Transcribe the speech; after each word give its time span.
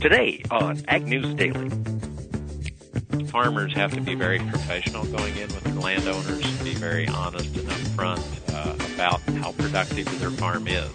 Today 0.00 0.44
on 0.52 0.80
Ag 0.86 1.08
News 1.08 1.34
Daily. 1.34 1.70
Farmers 3.26 3.74
have 3.74 3.92
to 3.94 4.00
be 4.00 4.14
very 4.14 4.38
professional 4.38 5.04
going 5.06 5.36
in 5.36 5.48
with 5.48 5.64
their 5.64 5.74
landowners, 5.74 6.44
and 6.44 6.64
be 6.64 6.74
very 6.74 7.08
honest 7.08 7.56
and 7.56 7.66
upfront 7.66 8.20
uh, 8.54 8.94
about 8.94 9.20
how 9.42 9.50
productive 9.50 10.06
their 10.20 10.30
farm 10.30 10.68
is. 10.68 10.88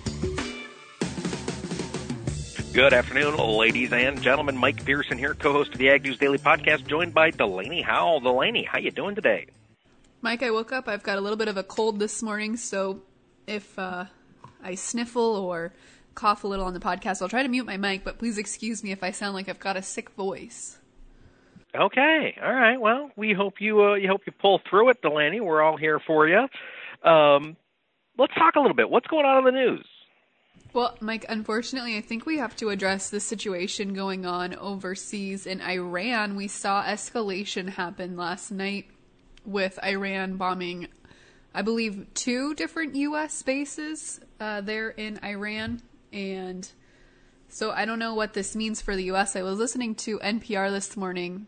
Good 2.71 2.93
afternoon, 2.93 3.35
ladies 3.35 3.91
and 3.91 4.21
gentlemen. 4.21 4.55
Mike 4.55 4.85
Pearson 4.85 5.17
here, 5.17 5.33
co-host 5.33 5.73
of 5.73 5.79
the 5.79 5.89
Ag 5.89 6.03
News 6.03 6.17
Daily 6.17 6.37
podcast, 6.37 6.87
joined 6.87 7.13
by 7.13 7.31
Delaney 7.31 7.81
Howell. 7.81 8.21
Delaney, 8.21 8.63
how 8.63 8.79
you 8.79 8.91
doing 8.91 9.15
today? 9.15 9.47
Mike, 10.21 10.41
I 10.43 10.51
woke 10.51 10.71
up. 10.71 10.87
I've 10.87 11.03
got 11.03 11.17
a 11.17 11.21
little 11.21 11.37
bit 11.37 11.49
of 11.49 11.57
a 11.57 11.63
cold 11.63 11.99
this 11.99 12.23
morning, 12.23 12.55
so 12.55 13.01
if 13.47 13.77
uh, 13.77 14.05
I 14.63 14.75
sniffle 14.75 15.35
or 15.35 15.73
cough 16.15 16.43
a 16.43 16.47
little 16.47 16.65
on 16.65 16.73
the 16.73 16.79
podcast, 16.79 17.21
I'll 17.21 17.29
try 17.29 17.43
to 17.43 17.49
mute 17.49 17.65
my 17.65 17.77
mic. 17.77 18.03
But 18.03 18.19
please 18.19 18.37
excuse 18.37 18.83
me 18.83 18.91
if 18.91 19.03
I 19.03 19.11
sound 19.11 19.33
like 19.33 19.49
I've 19.49 19.59
got 19.59 19.77
a 19.77 19.81
sick 19.81 20.09
voice. 20.11 20.77
Okay, 21.75 22.37
all 22.43 22.53
right. 22.53 22.79
Well, 22.79 23.09
we 23.15 23.33
hope 23.33 23.55
you 23.59 23.83
uh, 23.83 23.93
you 23.95 24.07
hope 24.07 24.21
you 24.25 24.31
pull 24.31 24.61
through 24.69 24.89
it, 24.89 25.01
Delaney. 25.01 25.41
We're 25.41 25.61
all 25.61 25.75
here 25.75 25.99
for 25.99 26.27
you. 26.27 26.47
Um, 27.03 27.57
let's 28.17 28.33
talk 28.35 28.55
a 28.55 28.59
little 28.59 28.75
bit. 28.75 28.89
What's 28.89 29.07
going 29.07 29.25
on 29.25 29.39
in 29.39 29.45
the 29.45 29.59
news? 29.59 29.85
Well, 30.73 30.97
Mike, 31.01 31.25
unfortunately, 31.29 31.97
I 31.97 32.01
think 32.01 32.25
we 32.25 32.39
have 32.39 32.55
to 32.57 32.69
address 32.69 33.09
the 33.09 33.19
situation 33.19 33.93
going 33.93 34.25
on 34.25 34.55
overseas 34.55 35.45
in 35.45 35.61
Iran. 35.61 36.35
We 36.35 36.47
saw 36.47 36.83
escalation 36.83 37.69
happen 37.69 38.17
last 38.17 38.49
night 38.49 38.87
with 39.45 39.77
Iran 39.83 40.37
bombing, 40.37 40.87
I 41.53 41.61
believe, 41.61 42.07
two 42.15 42.55
different 42.55 42.95
U.S. 42.95 43.43
bases 43.43 44.19
uh, 44.39 44.61
there 44.61 44.89
in 44.89 45.19
Iran. 45.23 45.81
And 46.13 46.69
so 47.49 47.71
I 47.71 47.83
don't 47.83 47.99
know 47.99 48.13
what 48.13 48.33
this 48.33 48.55
means 48.55 48.81
for 48.81 48.95
the 48.95 49.05
U.S. 49.05 49.35
I 49.35 49.41
was 49.41 49.59
listening 49.59 49.95
to 49.95 50.19
NPR 50.19 50.69
this 50.69 50.95
morning 50.95 51.47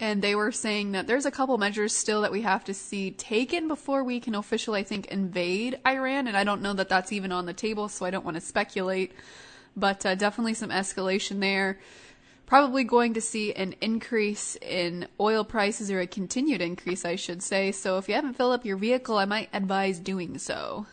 and 0.00 0.22
they 0.22 0.34
were 0.34 0.52
saying 0.52 0.92
that 0.92 1.06
there's 1.06 1.26
a 1.26 1.30
couple 1.30 1.56
measures 1.56 1.94
still 1.94 2.22
that 2.22 2.32
we 2.32 2.42
have 2.42 2.64
to 2.64 2.74
see 2.74 3.12
taken 3.12 3.68
before 3.68 4.02
we 4.02 4.18
can 4.18 4.34
officially, 4.34 4.80
I 4.80 4.82
think, 4.82 5.06
invade 5.06 5.78
Iran. 5.86 6.26
And 6.26 6.36
I 6.36 6.44
don't 6.44 6.62
know 6.62 6.72
that 6.74 6.88
that's 6.88 7.12
even 7.12 7.30
on 7.32 7.46
the 7.46 7.52
table, 7.52 7.88
so 7.88 8.04
I 8.04 8.10
don't 8.10 8.24
want 8.24 8.36
to 8.36 8.40
speculate. 8.40 9.12
But 9.76 10.04
uh, 10.04 10.14
definitely 10.14 10.54
some 10.54 10.70
escalation 10.70 11.40
there. 11.40 11.78
Probably 12.46 12.84
going 12.84 13.14
to 13.14 13.20
see 13.20 13.54
an 13.54 13.74
increase 13.80 14.56
in 14.60 15.08
oil 15.18 15.44
prices, 15.44 15.90
or 15.90 16.00
a 16.00 16.06
continued 16.06 16.60
increase, 16.60 17.04
I 17.04 17.16
should 17.16 17.42
say. 17.42 17.72
So 17.72 17.96
if 17.96 18.08
you 18.08 18.14
haven't 18.14 18.34
filled 18.34 18.52
up 18.52 18.66
your 18.66 18.76
vehicle, 18.76 19.16
I 19.16 19.24
might 19.24 19.48
advise 19.52 19.98
doing 19.98 20.38
so. 20.38 20.86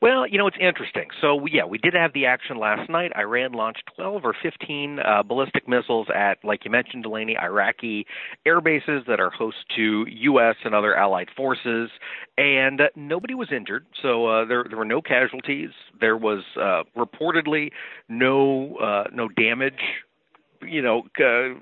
Well, 0.00 0.26
you 0.26 0.38
know, 0.38 0.46
it's 0.46 0.56
interesting. 0.60 1.08
So, 1.20 1.46
yeah, 1.46 1.64
we 1.64 1.78
did 1.78 1.94
have 1.94 2.12
the 2.12 2.26
action 2.26 2.58
last 2.58 2.88
night. 2.88 3.12
Iran 3.16 3.52
launched 3.52 3.82
12 3.96 4.24
or 4.24 4.34
15 4.42 4.98
uh, 4.98 5.22
ballistic 5.22 5.68
missiles 5.68 6.08
at, 6.14 6.38
like 6.44 6.64
you 6.64 6.70
mentioned, 6.70 7.02
Delaney, 7.02 7.36
Iraqi 7.36 8.06
air 8.46 8.60
bases 8.60 9.02
that 9.06 9.20
are 9.20 9.30
host 9.30 9.56
to 9.76 10.06
U.S. 10.08 10.56
and 10.64 10.74
other 10.74 10.94
allied 10.94 11.28
forces, 11.36 11.90
and 12.38 12.80
uh, 12.80 12.84
nobody 12.96 13.34
was 13.34 13.48
injured. 13.52 13.86
So 14.02 14.26
uh, 14.26 14.44
there, 14.44 14.64
there 14.68 14.78
were 14.78 14.84
no 14.84 15.02
casualties. 15.02 15.70
There 16.00 16.16
was 16.16 16.42
uh, 16.60 16.84
reportedly 16.96 17.70
no 18.08 18.76
uh, 18.76 19.04
no 19.12 19.28
damage 19.28 19.80
you 20.62 20.82
know, 20.82 21.02
uh, 21.18 21.58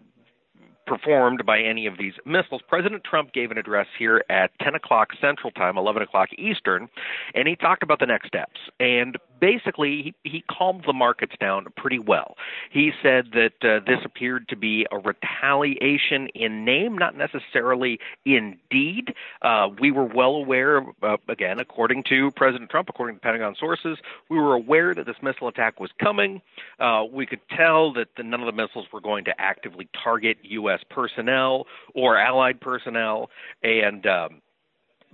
performed 0.88 1.44
by 1.44 1.60
any 1.60 1.86
of 1.86 1.98
these 1.98 2.14
missiles. 2.24 2.62
President 2.66 3.04
Trump 3.04 3.32
gave 3.32 3.50
an 3.50 3.58
address 3.58 3.86
here 3.98 4.24
at 4.30 4.50
10 4.62 4.74
o'clock 4.74 5.10
Central 5.20 5.50
Time, 5.50 5.76
11 5.76 6.02
o'clock 6.02 6.30
Eastern, 6.38 6.88
and 7.34 7.46
he 7.46 7.54
talked 7.54 7.82
about 7.82 8.00
the 8.00 8.06
next 8.06 8.28
steps. 8.28 8.60
And 8.80 9.16
basically, 9.40 10.14
he, 10.22 10.30
he 10.30 10.44
calmed 10.50 10.84
the 10.86 10.92
markets 10.92 11.34
down 11.40 11.66
pretty 11.76 11.98
well. 11.98 12.36
He 12.70 12.92
said 13.02 13.32
that 13.32 13.52
uh, 13.62 13.80
this 13.86 14.00
appeared 14.04 14.48
to 14.48 14.56
be 14.56 14.86
a 14.90 14.98
retaliation 14.98 16.28
in 16.34 16.64
name, 16.64 16.96
not 16.96 17.16
necessarily 17.16 17.98
in 18.24 18.58
deed. 18.70 19.14
Uh, 19.42 19.68
we 19.80 19.90
were 19.90 20.04
well 20.04 20.36
aware, 20.36 20.82
uh, 21.02 21.16
again, 21.28 21.58
according 21.58 22.04
to 22.04 22.30
President 22.32 22.70
Trump, 22.70 22.88
according 22.88 23.16
to 23.16 23.20
Pentagon 23.20 23.54
sources, 23.58 23.98
we 24.28 24.38
were 24.38 24.54
aware 24.54 24.94
that 24.94 25.06
this 25.06 25.16
missile 25.22 25.48
attack 25.48 25.80
was 25.80 25.90
coming. 26.00 26.40
Uh, 26.78 27.04
we 27.10 27.26
could 27.26 27.40
tell 27.56 27.92
that 27.92 28.08
the, 28.16 28.22
none 28.22 28.40
of 28.40 28.46
the 28.46 28.52
missiles 28.52 28.86
were 28.92 29.00
going 29.00 29.24
to 29.24 29.40
actively 29.40 29.88
target 30.02 30.38
U.S. 30.42 30.80
Personnel 30.90 31.66
or 31.94 32.16
allied 32.16 32.60
personnel, 32.60 33.30
and 33.62 34.06
um, 34.06 34.40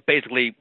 basically, 0.06 0.54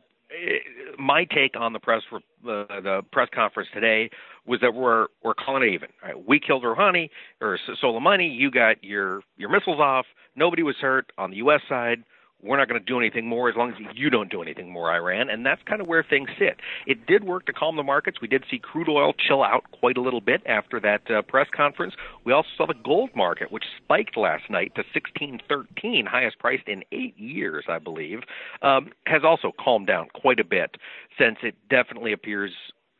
my 0.97 1.25
take 1.25 1.59
on 1.59 1.73
the 1.73 1.79
press 1.79 2.01
uh, 2.13 2.21
the 2.43 3.01
press 3.11 3.29
conference 3.33 3.69
today 3.73 4.09
was 4.45 4.59
that 4.61 4.73
we're 4.73 5.07
we're 5.23 5.33
calling 5.33 5.63
it 5.63 5.73
even. 5.73 5.89
Right? 6.03 6.15
We 6.27 6.39
killed 6.39 6.63
Rouhani 6.63 7.09
or 7.41 7.57
Soleimani. 7.83 8.35
You 8.35 8.51
got 8.51 8.83
your 8.83 9.21
your 9.37 9.49
missiles 9.49 9.79
off. 9.79 10.05
Nobody 10.35 10.63
was 10.63 10.75
hurt 10.81 11.11
on 11.17 11.31
the 11.31 11.37
U.S. 11.37 11.61
side 11.69 12.03
we're 12.43 12.57
not 12.57 12.67
going 12.67 12.79
to 12.79 12.85
do 12.85 12.99
anything 12.99 13.27
more 13.27 13.49
as 13.49 13.55
long 13.55 13.71
as 13.71 13.77
you 13.95 14.09
don't 14.09 14.29
do 14.29 14.41
anything 14.41 14.71
more, 14.71 14.91
Iran. 14.91 15.29
And 15.29 15.45
that's 15.45 15.61
kind 15.63 15.81
of 15.81 15.87
where 15.87 16.03
things 16.03 16.29
sit. 16.37 16.59
It 16.85 17.05
did 17.07 17.23
work 17.23 17.45
to 17.45 17.53
calm 17.53 17.77
the 17.77 17.83
markets. 17.83 18.19
We 18.21 18.27
did 18.27 18.43
see 18.51 18.59
crude 18.59 18.89
oil 18.89 19.13
chill 19.13 19.43
out 19.43 19.63
quite 19.71 19.97
a 19.97 20.01
little 20.01 20.21
bit 20.21 20.41
after 20.45 20.79
that 20.81 21.09
uh, 21.09 21.21
press 21.21 21.47
conference. 21.55 21.93
We 22.25 22.33
also 22.33 22.49
saw 22.57 22.67
the 22.67 22.75
gold 22.83 23.11
market, 23.15 23.51
which 23.51 23.63
spiked 23.77 24.17
last 24.17 24.49
night 24.49 24.73
to 24.75 24.83
1613, 24.93 26.05
highest 26.05 26.39
priced 26.39 26.67
in 26.67 26.83
eight 26.91 27.17
years, 27.17 27.65
I 27.69 27.79
believe, 27.79 28.19
um, 28.61 28.91
has 29.05 29.23
also 29.23 29.51
calmed 29.63 29.87
down 29.87 30.07
quite 30.13 30.39
a 30.39 30.45
bit 30.45 30.75
since 31.17 31.37
it 31.43 31.55
definitely 31.69 32.13
appears, 32.13 32.51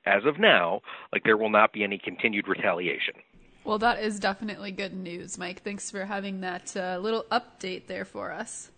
as 0.06 0.26
of 0.26 0.40
now, 0.40 0.82
like 1.12 1.24
there 1.24 1.38
will 1.38 1.50
not 1.50 1.74
be 1.74 1.84
any 1.84 1.98
continued 1.98 2.48
retaliation. 2.48 3.16
Well, 3.64 3.80
that 3.80 4.00
is 4.02 4.20
definitely 4.20 4.72
good 4.72 4.94
news, 4.94 5.38
Mike. 5.38 5.64
Thanks 5.64 5.90
for 5.90 6.03
having 6.03 6.42
that 6.42 6.76
uh, 6.76 7.00
little 7.02 7.24
update 7.32 7.88
there 7.88 8.03
for 8.03 8.32
us. 8.32 8.70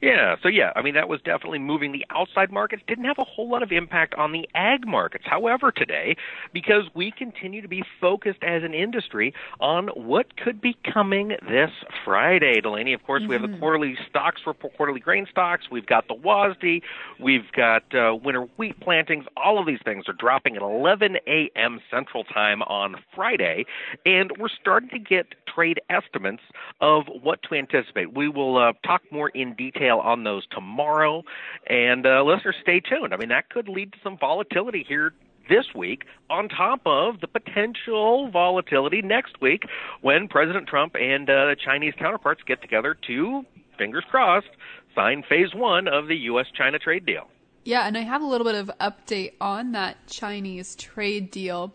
Yeah, 0.00 0.36
so 0.42 0.48
yeah, 0.48 0.72
I 0.74 0.82
mean 0.82 0.94
that 0.94 1.08
was 1.08 1.20
definitely 1.20 1.58
moving 1.58 1.92
the 1.92 2.06
outside 2.10 2.50
markets. 2.50 2.82
Didn't 2.86 3.04
have 3.04 3.18
a 3.18 3.24
whole 3.24 3.50
lot 3.50 3.62
of 3.62 3.72
impact 3.72 4.14
on 4.14 4.32
the 4.32 4.48
ag 4.54 4.86
markets. 4.86 5.24
However, 5.26 5.70
today, 5.72 6.16
because 6.52 6.84
we 6.94 7.10
continue 7.10 7.60
to 7.60 7.68
be 7.68 7.82
focused 8.00 8.42
as 8.42 8.62
an 8.62 8.72
industry 8.72 9.34
on 9.60 9.88
what 9.88 10.36
could 10.36 10.60
be 10.60 10.76
coming 10.90 11.36
this 11.48 11.70
Friday, 12.04 12.60
Delaney. 12.60 12.94
Of 12.94 13.04
course, 13.04 13.22
mm-hmm. 13.22 13.28
we 13.28 13.34
have 13.34 13.42
the 13.42 13.48
mm-hmm. 13.48 13.58
quarterly 13.58 13.96
stocks 14.08 14.40
report, 14.46 14.76
quarterly 14.76 15.00
grain 15.00 15.26
stocks. 15.30 15.64
We've 15.70 15.86
got 15.86 16.08
the 16.08 16.14
WASDE. 16.14 16.82
We've 17.18 17.50
got 17.52 17.82
uh, 17.94 18.14
winter 18.14 18.46
wheat 18.56 18.80
plantings. 18.80 19.24
All 19.36 19.58
of 19.58 19.66
these 19.66 19.80
things 19.84 20.08
are 20.08 20.14
dropping 20.14 20.56
at 20.56 20.62
11 20.62 21.16
a.m. 21.26 21.80
Central 21.90 22.24
Time 22.24 22.62
on 22.62 22.96
Friday, 23.14 23.66
and 24.06 24.32
we're 24.38 24.48
starting 24.48 24.88
to 24.90 24.98
get 24.98 25.26
trade 25.54 25.80
estimates 25.90 26.42
of 26.80 27.04
what 27.22 27.42
to 27.42 27.54
anticipate. 27.54 28.14
We 28.14 28.28
will 28.28 28.56
uh, 28.56 28.72
talk 28.86 29.02
more 29.10 29.30
in 29.30 29.54
detail 29.54 29.79
detail 29.80 29.98
on 29.98 30.24
those 30.24 30.46
tomorrow. 30.50 31.22
And 31.66 32.06
uh, 32.06 32.22
listeners, 32.22 32.56
stay 32.62 32.80
tuned. 32.80 33.12
I 33.12 33.16
mean, 33.16 33.30
that 33.30 33.50
could 33.50 33.68
lead 33.68 33.92
to 33.92 33.98
some 34.02 34.18
volatility 34.18 34.84
here 34.86 35.12
this 35.48 35.66
week, 35.74 36.04
on 36.28 36.48
top 36.48 36.80
of 36.86 37.20
the 37.20 37.26
potential 37.26 38.30
volatility 38.30 39.02
next 39.02 39.40
week 39.40 39.64
when 40.00 40.28
President 40.28 40.68
Trump 40.68 40.94
and 40.94 41.28
uh, 41.28 41.56
Chinese 41.56 41.92
counterparts 41.98 42.40
get 42.46 42.62
together 42.62 42.96
to, 43.08 43.44
fingers 43.76 44.04
crossed, 44.08 44.46
sign 44.94 45.24
phase 45.28 45.52
one 45.52 45.88
of 45.88 46.06
the 46.06 46.14
U.S. 46.14 46.46
China 46.56 46.78
trade 46.78 47.04
deal. 47.04 47.28
Yeah, 47.64 47.84
and 47.84 47.98
I 47.98 48.02
have 48.02 48.22
a 48.22 48.26
little 48.26 48.44
bit 48.44 48.54
of 48.54 48.70
update 48.80 49.32
on 49.40 49.72
that 49.72 50.06
Chinese 50.06 50.76
trade 50.76 51.32
deal. 51.32 51.74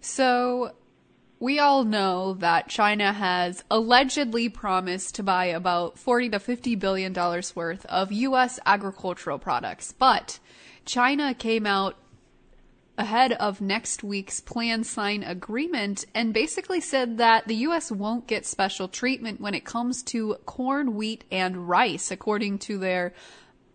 So 0.00 0.72
we 1.40 1.58
all 1.58 1.84
know 1.84 2.34
that 2.34 2.68
China 2.68 3.12
has 3.12 3.62
allegedly 3.70 4.48
promised 4.48 5.14
to 5.14 5.22
buy 5.22 5.46
about 5.46 5.98
40 5.98 6.30
to 6.30 6.38
50 6.40 6.74
billion 6.76 7.12
dollars 7.12 7.54
worth 7.54 7.86
of 7.86 8.10
US 8.10 8.58
agricultural 8.66 9.38
products, 9.38 9.92
but 9.92 10.38
China 10.84 11.34
came 11.34 11.66
out 11.66 11.96
ahead 12.96 13.32
of 13.34 13.60
next 13.60 14.02
week's 14.02 14.40
planned 14.40 14.84
sign 14.84 15.22
agreement 15.22 16.04
and 16.14 16.34
basically 16.34 16.80
said 16.80 17.18
that 17.18 17.46
the 17.46 17.54
US 17.56 17.92
won't 17.92 18.26
get 18.26 18.44
special 18.44 18.88
treatment 18.88 19.40
when 19.40 19.54
it 19.54 19.64
comes 19.64 20.02
to 20.02 20.34
corn, 20.44 20.96
wheat, 20.96 21.22
and 21.30 21.68
rice, 21.68 22.10
according 22.10 22.58
to 22.58 22.78
their 22.78 23.14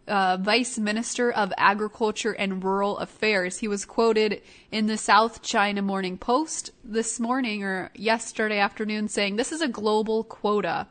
uh, 0.07 0.37
Vice 0.39 0.77
Minister 0.77 1.31
of 1.31 1.53
Agriculture 1.57 2.33
and 2.33 2.63
Rural 2.63 2.97
Affairs. 2.97 3.57
He 3.59 3.67
was 3.67 3.85
quoted 3.85 4.41
in 4.71 4.87
the 4.87 4.97
South 4.97 5.41
China 5.41 5.81
Morning 5.81 6.17
Post 6.17 6.71
this 6.83 7.19
morning 7.19 7.63
or 7.63 7.91
yesterday 7.95 8.59
afternoon 8.59 9.07
saying, 9.07 9.35
This 9.35 9.51
is 9.51 9.61
a 9.61 9.67
global 9.67 10.23
quota. 10.23 10.87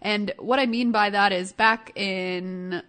And 0.00 0.32
what 0.38 0.58
I 0.58 0.66
mean 0.66 0.92
by 0.92 1.10
that 1.10 1.32
is 1.32 1.52
back 1.52 1.92
in 1.96 2.82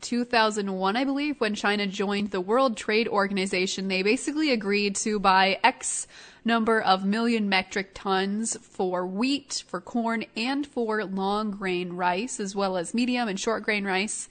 2001, 0.00 0.96
I 0.96 1.04
believe, 1.04 1.40
when 1.40 1.54
China 1.54 1.86
joined 1.86 2.30
the 2.30 2.40
World 2.40 2.76
Trade 2.76 3.08
Organization, 3.08 3.88
they 3.88 4.02
basically 4.02 4.52
agreed 4.52 4.94
to 4.96 5.18
buy 5.18 5.58
X 5.64 6.06
number 6.44 6.80
of 6.80 7.04
million 7.04 7.48
metric 7.48 7.90
tons 7.94 8.56
for 8.62 9.06
wheat, 9.06 9.64
for 9.66 9.80
corn, 9.80 10.24
and 10.36 10.66
for 10.66 11.04
long 11.04 11.50
grain 11.50 11.92
rice, 11.92 12.40
as 12.40 12.54
well 12.54 12.76
as 12.76 12.94
medium 12.94 13.28
and 13.28 13.38
short 13.38 13.62
grain 13.62 13.84
rice. 13.84 14.28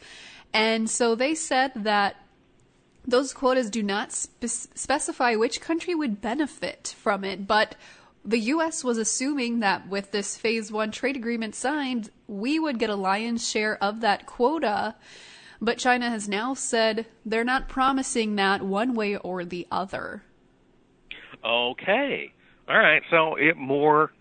And 0.53 0.89
so 0.89 1.15
they 1.15 1.35
said 1.35 1.71
that 1.75 2.15
those 3.05 3.33
quotas 3.33 3.69
do 3.69 3.81
not 3.81 4.11
spe- 4.11 4.45
specify 4.45 5.35
which 5.35 5.61
country 5.61 5.95
would 5.95 6.21
benefit 6.21 6.95
from 6.97 7.23
it, 7.23 7.47
but 7.47 7.75
the 8.25 8.39
U.S. 8.39 8.83
was 8.83 8.97
assuming 8.97 9.61
that 9.61 9.87
with 9.87 10.11
this 10.11 10.35
phase 10.35 10.71
one 10.71 10.91
trade 10.91 11.15
agreement 11.15 11.55
signed, 11.55 12.09
we 12.27 12.59
would 12.59 12.77
get 12.77 12.89
a 12.89 12.95
lion's 12.95 13.49
share 13.49 13.81
of 13.81 14.01
that 14.01 14.25
quota. 14.25 14.95
But 15.61 15.77
China 15.77 16.09
has 16.09 16.27
now 16.27 16.53
said 16.53 17.05
they're 17.25 17.45
not 17.45 17.69
promising 17.69 18.35
that 18.35 18.61
one 18.61 18.93
way 18.93 19.15
or 19.15 19.45
the 19.45 19.65
other. 19.71 20.23
Okay. 21.43 22.33
All 22.67 22.77
right. 22.77 23.01
So 23.09 23.35
it 23.35 23.55
more 23.55 24.11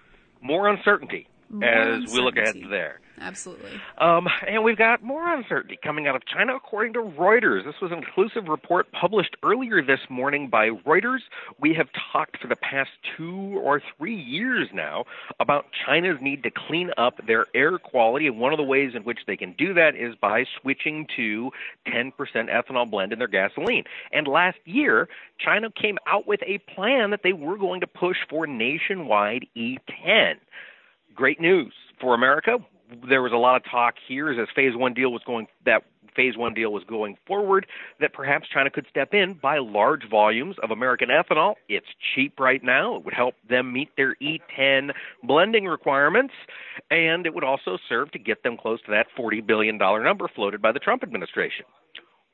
more 0.40 0.68
uncertainty 0.68 1.26
More 1.50 1.64
as 1.64 2.12
we 2.12 2.20
look 2.20 2.36
ahead 2.36 2.56
there. 2.70 3.00
Absolutely. 3.20 3.70
Um, 3.98 4.28
and 4.46 4.62
we've 4.62 4.76
got 4.76 5.02
more 5.02 5.32
uncertainty 5.34 5.78
coming 5.82 6.06
out 6.06 6.16
of 6.16 6.26
China, 6.26 6.54
according 6.54 6.92
to 6.94 7.00
Reuters. 7.00 7.64
This 7.64 7.80
was 7.80 7.90
an 7.92 7.98
exclusive 7.98 8.48
report 8.48 8.92
published 8.92 9.36
earlier 9.42 9.82
this 9.82 10.00
morning 10.10 10.48
by 10.48 10.70
Reuters. 10.70 11.20
We 11.58 11.74
have 11.74 11.88
talked 12.12 12.38
for 12.38 12.48
the 12.48 12.56
past 12.56 12.90
two 13.16 13.58
or 13.62 13.82
three 13.96 14.14
years 14.14 14.68
now 14.72 15.04
about 15.40 15.66
China's 15.86 16.18
need 16.20 16.42
to 16.42 16.50
clean 16.50 16.90
up 16.98 17.26
their 17.26 17.46
air 17.54 17.78
quality, 17.78 18.26
and 18.26 18.38
one 18.38 18.52
of 18.52 18.58
the 18.58 18.64
ways 18.64 18.92
in 18.94 19.02
which 19.02 19.20
they 19.26 19.36
can 19.36 19.52
do 19.52 19.74
that 19.74 19.96
is 19.96 20.14
by 20.14 20.44
switching 20.60 21.06
to 21.16 21.50
10% 21.88 22.12
ethanol 22.14 22.90
blend 22.90 23.12
in 23.12 23.18
their 23.18 23.28
gasoline. 23.28 23.84
And 24.12 24.28
last 24.28 24.58
year, 24.64 25.08
China 25.38 25.70
came 25.70 25.98
out 26.06 26.26
with 26.26 26.40
a 26.46 26.58
plan 26.74 27.10
that 27.10 27.22
they 27.22 27.32
were 27.32 27.56
going 27.56 27.80
to 27.80 27.86
push 27.86 28.18
for 28.28 28.46
nationwide 28.46 29.46
E10 29.56 30.36
great 31.16 31.40
news 31.40 31.72
for 31.98 32.14
America. 32.14 32.58
There 33.08 33.22
was 33.22 33.32
a 33.32 33.36
lot 33.36 33.56
of 33.56 33.62
talk 33.70 33.94
here 34.06 34.30
as 34.30 34.48
phase 34.54 34.76
one 34.76 34.94
deal 34.94 35.10
was 35.10 35.22
going 35.26 35.46
that 35.64 35.82
phase 36.14 36.36
one 36.36 36.54
deal 36.54 36.72
was 36.72 36.82
going 36.84 37.16
forward 37.26 37.66
that 38.00 38.12
perhaps 38.12 38.48
China 38.48 38.70
could 38.70 38.86
step 38.88 39.12
in, 39.12 39.34
buy 39.34 39.58
large 39.58 40.08
volumes 40.08 40.56
of 40.62 40.70
American 40.70 41.10
ethanol. 41.10 41.54
It's 41.68 41.86
cheap 42.14 42.40
right 42.40 42.62
now. 42.64 42.96
It 42.96 43.04
would 43.04 43.14
help 43.14 43.34
them 43.48 43.72
meet 43.72 43.90
their 43.96 44.16
E10 44.16 44.92
blending 45.22 45.66
requirements, 45.66 46.32
and 46.90 47.26
it 47.26 47.34
would 47.34 47.44
also 47.44 47.76
serve 47.88 48.10
to 48.12 48.18
get 48.18 48.42
them 48.42 48.56
close 48.56 48.80
to 48.82 48.90
that 48.92 49.06
$40 49.16 49.46
billion 49.46 49.76
number 49.76 50.26
floated 50.34 50.62
by 50.62 50.72
the 50.72 50.78
Trump 50.78 51.02
administration. 51.02 51.66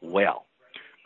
Well, 0.01 0.47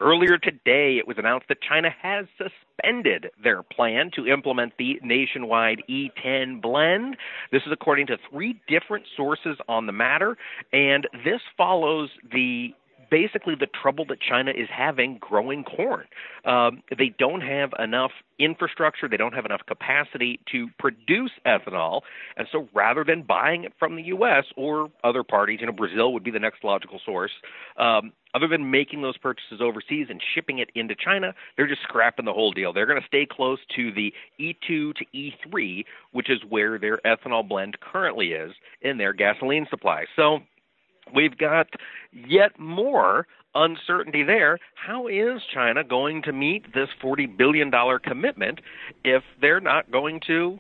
Earlier 0.01 0.37
today, 0.37 0.99
it 0.99 1.07
was 1.07 1.17
announced 1.19 1.47
that 1.49 1.59
China 1.63 1.89
has 2.03 2.27
suspended 2.37 3.31
their 3.43 3.63
plan 3.63 4.11
to 4.15 4.27
implement 4.27 4.75
the 4.79 5.01
nationwide 5.03 5.83
E10 5.89 6.61
blend. 6.61 7.17
This 7.51 7.63
is 7.67 7.73
according 7.73 8.09
to 8.09 8.19
three 8.31 8.61
different 8.69 9.07
sources 9.17 9.57
on 9.69 9.87
the 9.87 9.93
matter, 9.93 10.37
and 10.73 11.09
this 11.25 11.41
follows 11.57 12.11
the 12.31 12.75
basically 13.11 13.55
the 13.55 13.67
trouble 13.67 14.05
that 14.07 14.19
China 14.21 14.51
is 14.51 14.69
having 14.71 15.19
growing 15.19 15.65
corn. 15.65 16.07
Um, 16.45 16.83
they 16.97 17.15
don't 17.19 17.41
have 17.41 17.71
enough 17.79 18.11
infrastructure, 18.39 19.09
they 19.09 19.17
don't 19.17 19.35
have 19.35 19.45
enough 19.45 19.63
capacity 19.67 20.41
to 20.53 20.69
produce 20.79 21.31
ethanol, 21.47 22.03
and 22.37 22.47
so 22.51 22.69
rather 22.75 23.05
than 23.05 23.23
buying 23.23 23.65
it 23.65 23.73
from 23.79 23.97
the 23.97 24.03
U.S. 24.05 24.45
or 24.57 24.91
other 25.05 25.23
parties, 25.23 25.61
you 25.61 25.67
know, 25.67 25.73
Brazil 25.73 26.13
would 26.13 26.25
be 26.25 26.31
the 26.31 26.39
next 26.39 26.65
logical 26.65 27.01
source. 27.05 27.33
Um, 27.77 28.13
other 28.37 28.47
than 28.47 28.71
making 28.71 29.01
those 29.01 29.17
purchases 29.17 29.61
overseas 29.63 30.09
and 30.11 30.21
shipping 30.35 30.59
it 30.59 30.71
into 30.75 30.95
China, 30.95 31.35
they're 31.57 31.67
just 31.67 31.83
scrapping 31.83 32.27
the 32.27 32.33
whole 32.35 32.53
deal. 32.53 32.71
They're 32.71 32.87
going 32.87 33.01
to 33.01 33.07
stay 33.07 33.27
close 33.29 33.59
to 33.77 33.91
the 33.91 34.13
E2 34.39 34.95
to 34.95 35.05
E3, 35.15 35.85
which 36.13 36.29
is 36.29 36.41
where 36.47 36.79
their 36.79 36.99
ethanol 36.99 37.49
blend 37.49 37.81
currently 37.81 38.33
is 38.33 38.53
in 38.83 38.99
their 38.99 39.15
gasoline 39.15 39.67
supply. 39.71 40.05
So 40.15 40.41
we've 41.15 41.39
got 41.39 41.69
yet 42.13 42.59
more 42.59 43.27
uncertainty 43.55 44.23
there. 44.23 44.59
How 44.75 45.07
is 45.07 45.41
China 45.55 45.83
going 45.83 46.21
to 46.23 46.33
meet 46.33 46.75
this 46.75 46.89
$40 47.03 47.39
billion 47.39 47.73
commitment 48.05 48.61
if 49.03 49.23
they're 49.41 49.61
not 49.61 49.91
going 49.91 50.21
to 50.27 50.59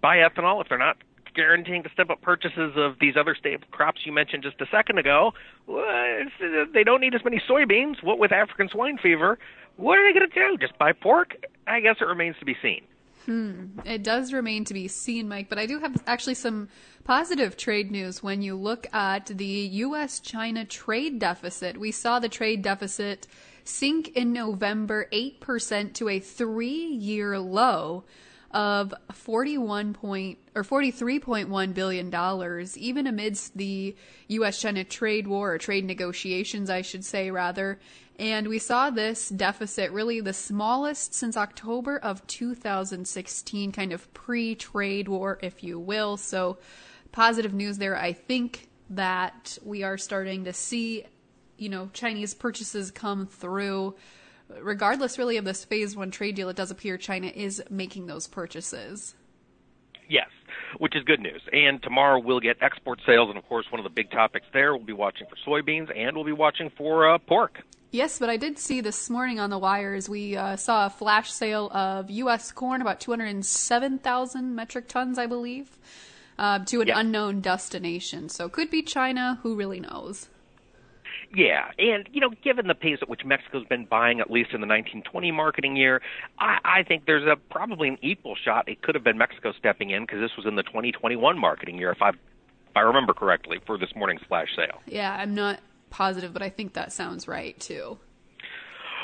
buy 0.00 0.16
ethanol, 0.16 0.62
if 0.62 0.68
they're 0.70 0.78
not 0.78 0.96
guaranteeing 1.34 1.82
to 1.82 1.90
step 1.90 2.10
up 2.10 2.20
purchases 2.20 2.72
of 2.76 2.96
these 3.00 3.14
other 3.16 3.34
staple 3.34 3.68
crops 3.70 4.00
you 4.04 4.12
mentioned 4.12 4.42
just 4.42 4.60
a 4.60 4.66
second 4.70 4.98
ago? 4.98 5.32
They 5.66 6.84
don't 6.84 7.00
need 7.00 7.14
as 7.14 7.24
many 7.24 7.40
soybeans. 7.48 8.02
What 8.02 8.18
with 8.18 8.32
African 8.32 8.68
swine 8.68 8.98
fever? 8.98 9.38
What 9.76 9.98
are 9.98 10.06
they 10.06 10.18
going 10.18 10.30
to 10.30 10.34
do? 10.34 10.58
Just 10.58 10.78
buy 10.78 10.92
pork? 10.92 11.36
I 11.66 11.80
guess 11.80 11.96
it 12.00 12.04
remains 12.04 12.36
to 12.40 12.44
be 12.44 12.56
seen. 12.60 12.82
Hmm. 13.26 13.78
It 13.84 14.02
does 14.02 14.32
remain 14.32 14.64
to 14.64 14.74
be 14.74 14.88
seen, 14.88 15.28
Mike, 15.28 15.48
but 15.48 15.58
I 15.58 15.66
do 15.66 15.78
have 15.78 16.02
actually 16.06 16.34
some 16.34 16.68
positive 17.04 17.56
trade 17.56 17.90
news 17.90 18.22
when 18.22 18.40
you 18.42 18.56
look 18.56 18.86
at 18.94 19.26
the 19.26 19.44
U.S. 19.44 20.20
China 20.20 20.64
trade 20.64 21.18
deficit. 21.18 21.78
We 21.78 21.92
saw 21.92 22.18
the 22.18 22.28
trade 22.28 22.62
deficit 22.62 23.26
sink 23.64 24.08
in 24.16 24.32
November 24.32 25.06
8% 25.12 25.92
to 25.94 26.08
a 26.08 26.18
three 26.18 26.86
year 26.86 27.38
low 27.38 28.04
of 28.52 28.92
41 29.12 29.92
point 29.94 30.38
or 30.54 30.64
43.1 30.64 31.74
billion 31.74 32.10
dollars 32.10 32.76
even 32.76 33.06
amidst 33.06 33.56
the 33.56 33.94
US 34.28 34.60
China 34.60 34.82
trade 34.82 35.28
war 35.28 35.52
or 35.52 35.58
trade 35.58 35.84
negotiations 35.84 36.68
I 36.68 36.82
should 36.82 37.04
say 37.04 37.30
rather. 37.30 37.78
And 38.18 38.48
we 38.48 38.58
saw 38.58 38.90
this 38.90 39.28
deficit 39.28 39.92
really 39.92 40.20
the 40.20 40.32
smallest 40.32 41.14
since 41.14 41.36
October 41.36 41.98
of 41.98 42.26
2016 42.26 43.72
kind 43.72 43.92
of 43.92 44.12
pre-trade 44.14 45.08
war 45.08 45.38
if 45.42 45.62
you 45.62 45.78
will. 45.78 46.16
So 46.16 46.58
positive 47.12 47.54
news 47.54 47.78
there. 47.78 47.96
I 47.96 48.12
think 48.12 48.68
that 48.90 49.58
we 49.64 49.84
are 49.84 49.96
starting 49.96 50.44
to 50.44 50.52
see 50.52 51.04
you 51.56 51.68
know 51.68 51.88
Chinese 51.92 52.34
purchases 52.34 52.90
come 52.90 53.26
through 53.26 53.94
regardless 54.60 55.18
really 55.18 55.36
of 55.36 55.44
this 55.44 55.64
phase 55.64 55.96
one 55.96 56.10
trade 56.10 56.34
deal, 56.34 56.48
it 56.48 56.56
does 56.56 56.70
appear 56.70 56.96
China 56.96 57.28
is 57.28 57.62
making 57.70 58.06
those 58.06 58.26
purchases. 58.26 59.14
Yes, 60.08 60.28
which 60.78 60.96
is 60.96 61.04
good 61.04 61.20
news. 61.20 61.40
And 61.52 61.82
tomorrow 61.82 62.20
we'll 62.20 62.40
get 62.40 62.56
export 62.60 63.00
sales, 63.06 63.28
and 63.28 63.38
of 63.38 63.46
course, 63.48 63.66
one 63.70 63.78
of 63.78 63.84
the 63.84 63.90
big 63.90 64.10
topics 64.10 64.46
there, 64.52 64.74
we'll 64.74 64.84
be 64.84 64.92
watching 64.92 65.26
for 65.28 65.36
soybeans 65.48 65.96
and 65.96 66.16
we'll 66.16 66.24
be 66.24 66.32
watching 66.32 66.70
for 66.76 67.08
uh, 67.08 67.18
pork. 67.18 67.60
Yes, 67.92 68.20
but 68.20 68.30
I 68.30 68.36
did 68.36 68.58
see 68.58 68.80
this 68.80 69.10
morning 69.10 69.40
on 69.40 69.50
the 69.50 69.58
wires, 69.58 70.08
we 70.08 70.36
uh, 70.36 70.54
saw 70.56 70.86
a 70.86 70.90
flash 70.90 71.32
sale 71.32 71.68
of 71.72 72.08
U.S. 72.08 72.52
corn, 72.52 72.80
about 72.80 73.00
207,000 73.00 74.54
metric 74.54 74.88
tons, 74.88 75.18
I 75.18 75.26
believe, 75.26 75.76
uh, 76.38 76.60
to 76.66 76.82
an 76.82 76.90
unknown 76.90 77.40
destination. 77.40 78.28
So 78.28 78.48
could 78.48 78.70
be 78.70 78.82
China, 78.82 79.40
who 79.42 79.56
really 79.56 79.80
knows? 79.80 80.28
Yeah, 81.32 81.70
and 81.78 82.08
you 82.12 82.20
know, 82.20 82.30
given 82.42 82.66
the 82.66 82.74
pace 82.74 82.98
at 83.00 83.08
which 83.08 83.24
Mexico's 83.24 83.64
been 83.66 83.84
buying, 83.84 84.20
at 84.20 84.30
least 84.30 84.50
in 84.52 84.60
the 84.60 84.66
1920 84.66 85.30
marketing 85.30 85.76
year, 85.76 86.02
I, 86.40 86.58
I 86.64 86.82
think 86.82 87.06
there's 87.06 87.26
a 87.26 87.36
probably 87.52 87.88
an 87.88 87.98
equal 88.02 88.34
shot. 88.34 88.68
It 88.68 88.82
could 88.82 88.96
have 88.96 89.04
been 89.04 89.16
Mexico 89.18 89.52
stepping 89.56 89.90
in 89.90 90.02
because 90.02 90.20
this 90.20 90.32
was 90.36 90.44
in 90.46 90.56
the 90.56 90.64
2021 90.64 91.38
marketing 91.38 91.78
year, 91.78 91.92
if 91.92 92.02
I 92.02 92.10
if 92.10 92.76
I 92.76 92.80
remember 92.80 93.14
correctly, 93.14 93.58
for 93.64 93.78
this 93.78 93.90
morning's 93.94 94.22
flash 94.28 94.48
sale. 94.56 94.80
Yeah, 94.86 95.16
I'm 95.16 95.34
not 95.34 95.60
positive, 95.90 96.32
but 96.32 96.42
I 96.42 96.48
think 96.48 96.72
that 96.74 96.92
sounds 96.92 97.28
right 97.28 97.58
too. 97.60 97.98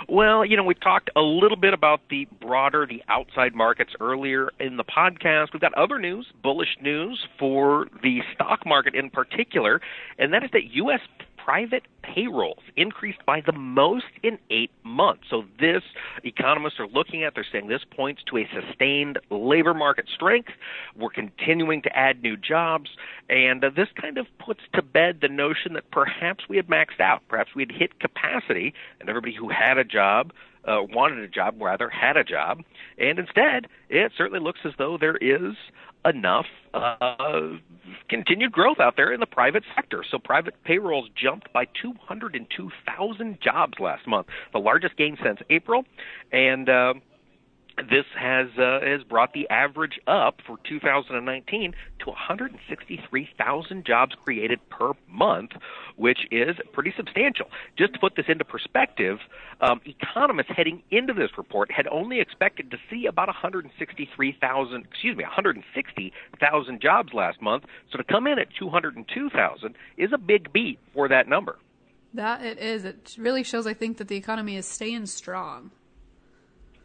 Well, 0.08 0.44
you 0.44 0.56
know, 0.56 0.62
we 0.62 0.74
talked 0.74 1.10
a 1.16 1.20
little 1.20 1.56
bit 1.56 1.72
about 1.72 2.00
the 2.10 2.26
broader, 2.40 2.86
the 2.86 3.02
outside 3.08 3.54
markets 3.54 3.92
earlier 4.00 4.50
in 4.60 4.76
the 4.76 4.84
podcast. 4.84 5.48
We've 5.52 5.60
got 5.60 5.74
other 5.74 5.98
news, 5.98 6.26
bullish 6.42 6.76
news 6.80 7.26
for 7.38 7.88
the 8.02 8.20
stock 8.34 8.66
market 8.66 8.94
in 8.94 9.10
particular, 9.10 9.80
and 10.18 10.32
that 10.32 10.44
is 10.44 10.50
that 10.52 10.64
U.S. 10.74 11.00
private 11.46 11.84
payrolls 12.02 12.62
increased 12.76 13.24
by 13.24 13.40
the 13.40 13.52
most 13.52 14.06
in 14.24 14.36
eight 14.50 14.72
months. 14.82 15.22
So 15.30 15.44
this 15.60 15.82
economists 16.24 16.80
are 16.80 16.88
looking 16.88 17.22
at, 17.22 17.36
they're 17.36 17.46
saying 17.50 17.68
this 17.68 17.82
points 17.88 18.22
to 18.26 18.38
a 18.38 18.48
sustained 18.52 19.20
labor 19.30 19.72
market 19.72 20.06
strength. 20.12 20.50
We're 20.96 21.10
continuing 21.10 21.82
to 21.82 21.96
add 21.96 22.20
new 22.20 22.36
jobs, 22.36 22.90
and 23.30 23.62
uh, 23.62 23.70
this 23.70 23.86
kind 24.00 24.18
of 24.18 24.26
puts 24.44 24.60
to 24.74 24.82
bed 24.82 25.18
the 25.22 25.28
notion 25.28 25.74
that 25.74 25.88
perhaps 25.92 26.48
we 26.48 26.56
had 26.56 26.66
maxed 26.66 26.98
out, 26.98 27.22
perhaps 27.28 27.54
we 27.54 27.62
had 27.62 27.70
hit 27.70 28.00
capacity, 28.00 28.74
and 28.98 29.08
everybody 29.08 29.32
who 29.32 29.48
had 29.48 29.78
a 29.78 29.84
job 29.84 30.32
uh, 30.64 30.82
wanted 30.82 31.20
a 31.20 31.28
job, 31.28 31.54
rather 31.60 31.88
had 31.88 32.16
a 32.16 32.24
job, 32.24 32.64
and 32.98 33.20
instead, 33.20 33.68
it 33.88 34.10
certainly 34.18 34.40
looks 34.40 34.60
as 34.64 34.72
though 34.78 34.98
there 34.98 35.16
is 35.18 35.54
enough 36.08 36.46
uh, 36.74 37.58
continued 38.08 38.52
growth 38.52 38.78
out 38.80 38.94
there 38.96 39.12
in 39.12 39.20
the 39.20 39.26
private 39.26 39.64
sector. 39.74 40.04
So 40.10 40.18
private 40.18 40.54
payrolls 40.64 41.08
jumped 41.14 41.52
by 41.52 41.66
202,000 41.80 43.38
jobs 43.40 43.74
last 43.80 44.06
month, 44.06 44.28
the 44.52 44.58
largest 44.58 44.96
gain 44.96 45.16
since 45.22 45.40
April, 45.50 45.84
and. 46.32 46.68
Uh, 46.68 46.94
this 47.76 48.06
has 48.18 48.48
uh, 48.58 48.80
has 48.82 49.02
brought 49.02 49.32
the 49.34 49.48
average 49.50 50.00
up 50.06 50.40
for 50.46 50.58
2019 50.64 51.74
to 52.00 52.06
163,000 52.06 53.84
jobs 53.84 54.14
created 54.24 54.60
per 54.70 54.92
month, 55.08 55.52
which 55.96 56.20
is 56.30 56.56
pretty 56.72 56.94
substantial. 56.96 57.46
Just 57.76 57.92
to 57.94 57.98
put 57.98 58.16
this 58.16 58.26
into 58.28 58.44
perspective, 58.44 59.18
um, 59.60 59.80
economists 59.84 60.50
heading 60.56 60.82
into 60.90 61.12
this 61.12 61.30
report 61.36 61.70
had 61.70 61.86
only 61.88 62.20
expected 62.20 62.70
to 62.70 62.78
see 62.90 63.06
about 63.06 63.28
163,000, 63.28 64.84
excuse 64.84 65.16
me, 65.16 65.24
160,000 65.24 66.80
jobs 66.80 67.12
last 67.12 67.42
month. 67.42 67.64
So 67.92 67.98
to 67.98 68.04
come 68.04 68.26
in 68.26 68.38
at 68.38 68.48
202,000 68.58 69.74
is 69.96 70.12
a 70.12 70.18
big 70.18 70.52
beat 70.52 70.78
for 70.94 71.08
that 71.08 71.28
number. 71.28 71.58
That 72.14 72.42
it 72.42 72.58
is. 72.58 72.84
It 72.86 73.16
really 73.18 73.42
shows, 73.42 73.66
I 73.66 73.74
think, 73.74 73.98
that 73.98 74.08
the 74.08 74.16
economy 74.16 74.56
is 74.56 74.66
staying 74.66 75.04
strong. 75.06 75.70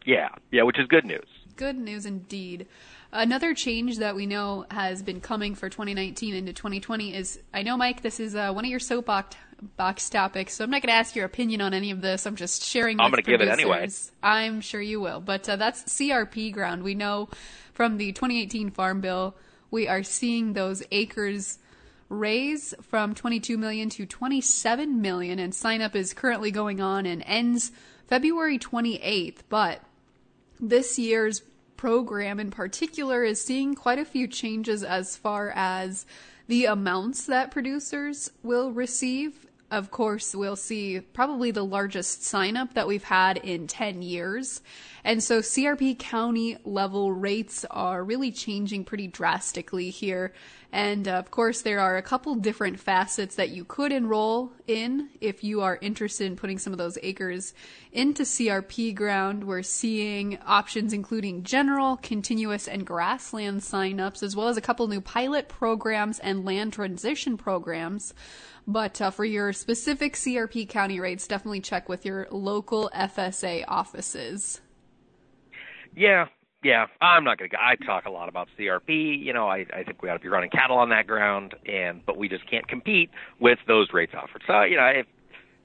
Yeah, 0.05 0.29
yeah, 0.51 0.63
which 0.63 0.79
is 0.79 0.87
good 0.87 1.05
news. 1.05 1.27
Good 1.55 1.77
news 1.77 2.05
indeed. 2.05 2.67
Another 3.11 3.53
change 3.53 3.97
that 3.97 4.15
we 4.15 4.25
know 4.25 4.65
has 4.71 5.03
been 5.03 5.19
coming 5.19 5.53
for 5.53 5.69
2019 5.69 6.33
into 6.33 6.53
2020 6.53 7.13
is 7.13 7.39
I 7.53 7.63
know, 7.63 7.77
Mike, 7.77 8.01
this 8.01 8.19
is 8.19 8.35
uh, 8.35 8.51
one 8.53 8.63
of 8.63 8.71
your 8.71 8.79
soapbox 8.79 9.35
box 9.77 10.09
topics, 10.09 10.53
so 10.53 10.63
I'm 10.63 10.71
not 10.71 10.81
going 10.81 10.91
to 10.91 10.97
ask 10.97 11.15
your 11.15 11.25
opinion 11.25 11.61
on 11.61 11.73
any 11.73 11.91
of 11.91 12.01
this. 12.01 12.25
I'm 12.25 12.35
just 12.35 12.63
sharing. 12.63 12.99
I'm 12.99 13.11
going 13.11 13.23
to 13.23 13.29
give 13.29 13.41
it 13.41 13.47
anyway. 13.47 13.87
I'm 14.23 14.61
sure 14.61 14.81
you 14.81 14.99
will, 14.99 15.19
but 15.19 15.47
uh, 15.47 15.55
that's 15.55 15.83
CRP 15.83 16.53
ground. 16.53 16.83
We 16.83 16.95
know 16.95 17.29
from 17.73 17.97
the 17.97 18.11
2018 18.11 18.71
Farm 18.71 19.01
Bill, 19.01 19.35
we 19.69 19.87
are 19.87 20.03
seeing 20.03 20.53
those 20.53 20.81
acres 20.91 21.59
raise 22.09 22.73
from 22.81 23.15
22 23.15 23.57
million 23.57 23.89
to 23.89 24.05
27 24.05 25.01
million, 25.01 25.39
and 25.39 25.53
sign 25.53 25.81
up 25.81 25.95
is 25.95 26.13
currently 26.13 26.51
going 26.51 26.81
on 26.81 27.05
and 27.05 27.23
ends 27.25 27.71
February 28.07 28.57
28th. 28.57 29.39
But 29.49 29.81
this 30.61 30.99
year's 30.99 31.41
program 31.75 32.39
in 32.39 32.51
particular 32.51 33.23
is 33.23 33.43
seeing 33.43 33.73
quite 33.73 33.97
a 33.97 34.05
few 34.05 34.27
changes 34.27 34.83
as 34.83 35.17
far 35.17 35.51
as 35.55 36.05
the 36.47 36.65
amounts 36.65 37.25
that 37.25 37.49
producers 37.49 38.31
will 38.43 38.71
receive 38.71 39.47
of 39.71 39.89
course, 39.89 40.35
we'll 40.35 40.57
see 40.57 40.99
probably 40.99 41.51
the 41.51 41.63
largest 41.63 42.23
sign 42.23 42.57
up 42.57 42.73
that 42.73 42.87
we've 42.87 43.05
had 43.05 43.37
in 43.37 43.67
10 43.67 44.01
years. 44.01 44.61
And 45.03 45.23
so 45.23 45.39
CRP 45.39 45.97
county 45.97 46.57
level 46.65 47.13
rates 47.13 47.65
are 47.71 48.03
really 48.03 48.31
changing 48.31 48.83
pretty 48.83 49.07
drastically 49.07 49.89
here. 49.89 50.33
And 50.73 51.07
uh, 51.07 51.11
of 51.13 51.31
course, 51.31 51.61
there 51.61 51.79
are 51.79 51.97
a 51.97 52.01
couple 52.01 52.35
different 52.35 52.79
facets 52.79 53.35
that 53.35 53.49
you 53.49 53.65
could 53.65 53.91
enroll 53.91 54.53
in 54.67 55.09
if 55.19 55.43
you 55.43 55.61
are 55.61 55.77
interested 55.81 56.27
in 56.27 56.37
putting 56.37 56.59
some 56.59 56.71
of 56.71 56.79
those 56.79 56.97
acres 57.01 57.53
into 57.91 58.23
CRP 58.23 58.95
ground. 58.95 59.43
We're 59.43 59.63
seeing 59.63 60.37
options 60.45 60.93
including 60.93 61.43
general, 61.43 61.97
continuous, 61.97 62.67
and 62.67 62.85
grassland 62.85 63.61
signups, 63.61 64.23
as 64.23 64.35
well 64.35 64.47
as 64.47 64.55
a 64.55 64.61
couple 64.61 64.87
new 64.87 65.01
pilot 65.01 65.49
programs 65.49 66.19
and 66.19 66.45
land 66.45 66.71
transition 66.73 67.37
programs. 67.37 68.13
But 68.67 69.01
uh, 69.01 69.11
for 69.11 69.25
your 69.25 69.53
specific 69.53 70.13
CRP 70.13 70.69
county 70.69 70.99
rates, 70.99 71.27
definitely 71.27 71.61
check 71.61 71.89
with 71.89 72.05
your 72.05 72.27
local 72.31 72.89
FSA 72.95 73.65
offices. 73.67 74.61
Yeah, 75.95 76.27
yeah, 76.63 76.85
I'm 77.01 77.23
not 77.23 77.39
going 77.39 77.49
to. 77.49 77.57
I 77.59 77.75
talk 77.75 78.05
a 78.05 78.11
lot 78.11 78.29
about 78.29 78.47
CRP. 78.57 79.19
You 79.19 79.33
know, 79.33 79.47
I, 79.47 79.65
I 79.73 79.83
think 79.83 80.01
we 80.03 80.09
ought 80.09 80.13
to 80.13 80.19
be 80.19 80.27
running 80.27 80.51
cattle 80.51 80.77
on 80.77 80.89
that 80.89 81.07
ground, 81.07 81.55
and 81.65 82.05
but 82.05 82.17
we 82.17 82.29
just 82.29 82.49
can't 82.49 82.67
compete 82.67 83.09
with 83.39 83.57
those 83.67 83.87
rates 83.93 84.13
offered. 84.15 84.43
So, 84.45 84.61
you 84.61 84.77
know, 84.77 84.85
if, 84.85 85.07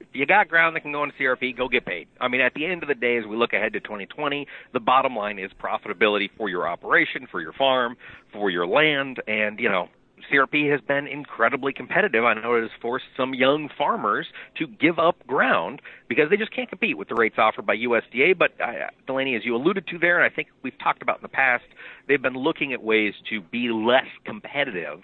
if 0.01 0.07
you 0.15 0.25
got 0.25 0.49
ground 0.49 0.75
that 0.75 0.81
can 0.81 0.93
go 0.93 1.05
into 1.05 1.15
CRP, 1.17 1.57
go 1.57 1.69
get 1.69 1.85
paid. 1.85 2.09
I 2.19 2.29
mean, 2.29 2.41
at 2.41 2.55
the 2.55 2.65
end 2.65 2.83
of 2.83 2.89
the 2.89 2.95
day, 2.95 3.19
as 3.19 3.27
we 3.27 3.37
look 3.37 3.53
ahead 3.53 3.75
to 3.75 3.81
2020, 3.81 4.47
the 4.73 4.81
bottom 4.81 5.15
line 5.15 5.39
is 5.39 5.51
profitability 5.63 6.31
for 6.37 6.49
your 6.49 6.67
operation, 6.67 7.27
for 7.31 7.43
your 7.43 7.53
farm, 7.53 7.97
for 8.33 8.49
your 8.49 8.67
land, 8.67 9.23
and 9.29 9.61
you 9.61 9.69
know, 9.69 9.89
CRP 10.31 10.71
has 10.71 10.81
been 10.81 11.07
incredibly 11.07 11.73
competitive. 11.73 12.25
I 12.25 12.35
know 12.35 12.55
it 12.57 12.63
has 12.63 12.71
forced 12.81 13.05
some 13.17 13.35
young 13.35 13.69
farmers 13.77 14.27
to 14.59 14.67
give 14.67 14.99
up 14.99 15.27
ground 15.27 15.83
because 16.09 16.31
they 16.31 16.37
just 16.37 16.55
can't 16.55 16.69
compete 16.69 16.99
with 16.99 17.09
the 17.09 17.15
rates 17.15 17.37
offered 17.39 17.67
by 17.67 17.77
USDA. 17.77 18.37
But 18.37 18.53
uh, 18.61 18.89
Delaney, 19.07 19.37
as 19.37 19.45
you 19.45 19.55
alluded 19.55 19.87
to 19.89 19.99
there, 19.99 20.21
and 20.21 20.31
I 20.31 20.35
think 20.35 20.49
we've 20.63 20.79
talked 20.79 21.03
about 21.03 21.17
in 21.17 21.23
the 21.23 21.29
past, 21.29 21.65
they've 22.09 22.21
been 22.21 22.35
looking 22.35 22.73
at 22.73 22.83
ways 22.83 23.15
to 23.31 23.41
be 23.41 23.69
less 23.71 24.07
competitive. 24.25 25.03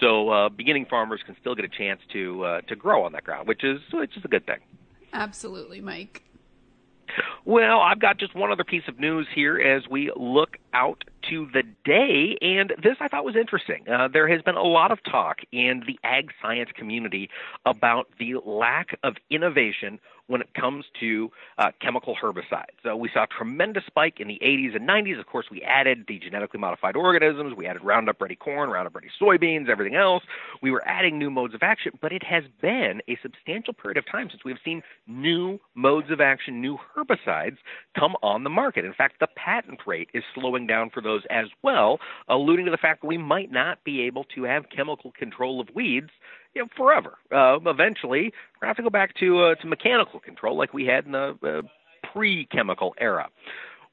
So 0.00 0.30
uh, 0.30 0.48
beginning 0.48 0.86
farmers 0.86 1.20
can 1.24 1.36
still 1.40 1.54
get 1.54 1.64
a 1.64 1.68
chance 1.68 2.00
to 2.12 2.44
uh, 2.44 2.60
to 2.62 2.76
grow 2.76 3.04
on 3.04 3.12
that 3.12 3.24
ground, 3.24 3.48
which 3.48 3.64
is 3.64 3.80
which 3.92 4.16
is 4.16 4.24
a 4.24 4.28
good 4.28 4.46
thing. 4.46 4.58
Absolutely, 5.12 5.80
Mike. 5.80 6.22
Well, 7.44 7.80
I've 7.80 8.00
got 8.00 8.18
just 8.18 8.34
one 8.34 8.52
other 8.52 8.64
piece 8.64 8.82
of 8.88 8.98
news 8.98 9.26
here 9.34 9.58
as 9.58 9.88
we 9.88 10.10
look 10.16 10.56
out 10.72 11.04
to 11.30 11.48
the 11.52 11.62
day, 11.84 12.36
and 12.40 12.72
this 12.82 12.96
I 13.00 13.08
thought 13.08 13.24
was 13.24 13.36
interesting. 13.36 13.88
Uh, 13.88 14.08
there 14.08 14.28
has 14.28 14.42
been 14.42 14.56
a 14.56 14.62
lot 14.62 14.90
of 14.90 14.98
talk 15.04 15.38
in 15.52 15.82
the 15.86 15.98
ag 16.04 16.30
science 16.40 16.70
community 16.76 17.28
about 17.66 18.08
the 18.18 18.34
lack 18.44 18.98
of 19.02 19.16
innovation 19.30 20.00
when 20.30 20.40
it 20.40 20.54
comes 20.54 20.84
to 21.00 21.30
uh, 21.58 21.72
chemical 21.80 22.14
herbicides. 22.22 22.78
So 22.84 22.94
we 22.94 23.10
saw 23.12 23.24
a 23.24 23.26
tremendous 23.26 23.84
spike 23.84 24.20
in 24.20 24.28
the 24.28 24.38
80s 24.40 24.76
and 24.76 24.88
90s. 24.88 25.18
Of 25.18 25.26
course, 25.26 25.46
we 25.50 25.60
added 25.62 26.04
the 26.06 26.20
genetically 26.20 26.60
modified 26.60 26.94
organisms, 26.94 27.56
we 27.56 27.66
added 27.66 27.82
Roundup 27.82 28.20
Ready 28.20 28.36
corn, 28.36 28.70
Roundup 28.70 28.94
Ready 28.94 29.08
soybeans, 29.20 29.68
everything 29.68 29.96
else. 29.96 30.22
We 30.62 30.70
were 30.70 30.86
adding 30.86 31.18
new 31.18 31.30
modes 31.30 31.54
of 31.54 31.64
action, 31.64 31.98
but 32.00 32.12
it 32.12 32.22
has 32.22 32.44
been 32.62 33.02
a 33.08 33.18
substantial 33.22 33.74
period 33.74 33.98
of 33.98 34.06
time 34.06 34.30
since 34.30 34.44
we've 34.44 34.56
seen 34.64 34.82
new 35.08 35.58
modes 35.74 36.10
of 36.12 36.20
action, 36.20 36.60
new 36.60 36.78
herbicides 36.96 37.56
come 37.98 38.14
on 38.22 38.44
the 38.44 38.50
market. 38.50 38.84
In 38.84 38.94
fact, 38.94 39.18
the 39.18 39.28
patent 39.34 39.80
rate 39.84 40.10
is 40.14 40.22
slowing 40.32 40.66
down 40.66 40.90
for 40.90 41.00
those 41.00 41.22
as 41.28 41.46
well, 41.62 41.98
alluding 42.28 42.66
to 42.66 42.70
the 42.70 42.76
fact 42.76 43.02
that 43.02 43.08
we 43.08 43.18
might 43.18 43.50
not 43.50 43.82
be 43.82 44.02
able 44.02 44.24
to 44.36 44.44
have 44.44 44.70
chemical 44.74 45.10
control 45.10 45.60
of 45.60 45.68
weeds 45.74 46.10
you 46.54 46.62
know, 46.62 46.68
forever. 46.76 47.18
Uh, 47.32 47.58
eventually, 47.66 48.32
we're 48.60 48.60
going 48.60 48.62
to 48.62 48.66
have 48.66 48.76
to 48.76 48.82
go 48.82 48.90
back 48.90 49.14
to 49.16 49.42
uh, 49.42 49.54
to 49.56 49.66
mechanical 49.66 50.20
control 50.20 50.56
like 50.56 50.72
we 50.72 50.86
had 50.86 51.06
in 51.06 51.12
the 51.12 51.36
uh, 51.42 51.62
pre-chemical 52.12 52.94
era. 52.98 53.28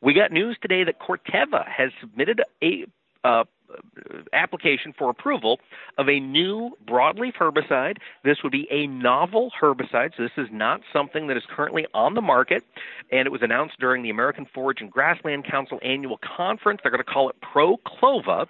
We 0.02 0.14
got 0.14 0.32
news 0.32 0.58
today 0.62 0.84
that 0.84 1.00
Corteva 1.00 1.68
has 1.68 1.92
submitted 2.00 2.42
a 2.64 2.86
uh, 3.24 3.44
application 4.34 4.94
for 4.98 5.10
approval 5.10 5.60
of 5.98 6.08
a 6.08 6.20
new 6.20 6.72
broadleaf 6.86 7.34
herbicide. 7.36 7.98
This 8.24 8.38
would 8.44 8.52
be 8.52 8.68
a 8.72 8.88
novel 8.88 9.52
herbicide, 9.62 10.12
so 10.16 10.24
this 10.24 10.32
is 10.38 10.48
not 10.52 10.82
something 10.94 11.28
that 11.28 11.38
is 11.38 11.44
currently 11.50 11.86
on 11.94 12.14
the 12.14 12.22
market. 12.22 12.64
And 13.12 13.26
it 13.26 13.32
was 13.32 13.42
announced 13.42 13.76
during 13.80 14.04
the 14.04 14.10
American 14.10 14.46
Forage 14.54 14.82
and 14.82 14.92
Grassland 14.92 15.46
Council 15.46 15.80
annual 15.84 16.20
conference. 16.38 16.82
They're 16.84 16.92
going 16.92 17.04
to 17.04 17.10
call 17.10 17.30
it 17.30 17.36
ProClova, 17.42 18.48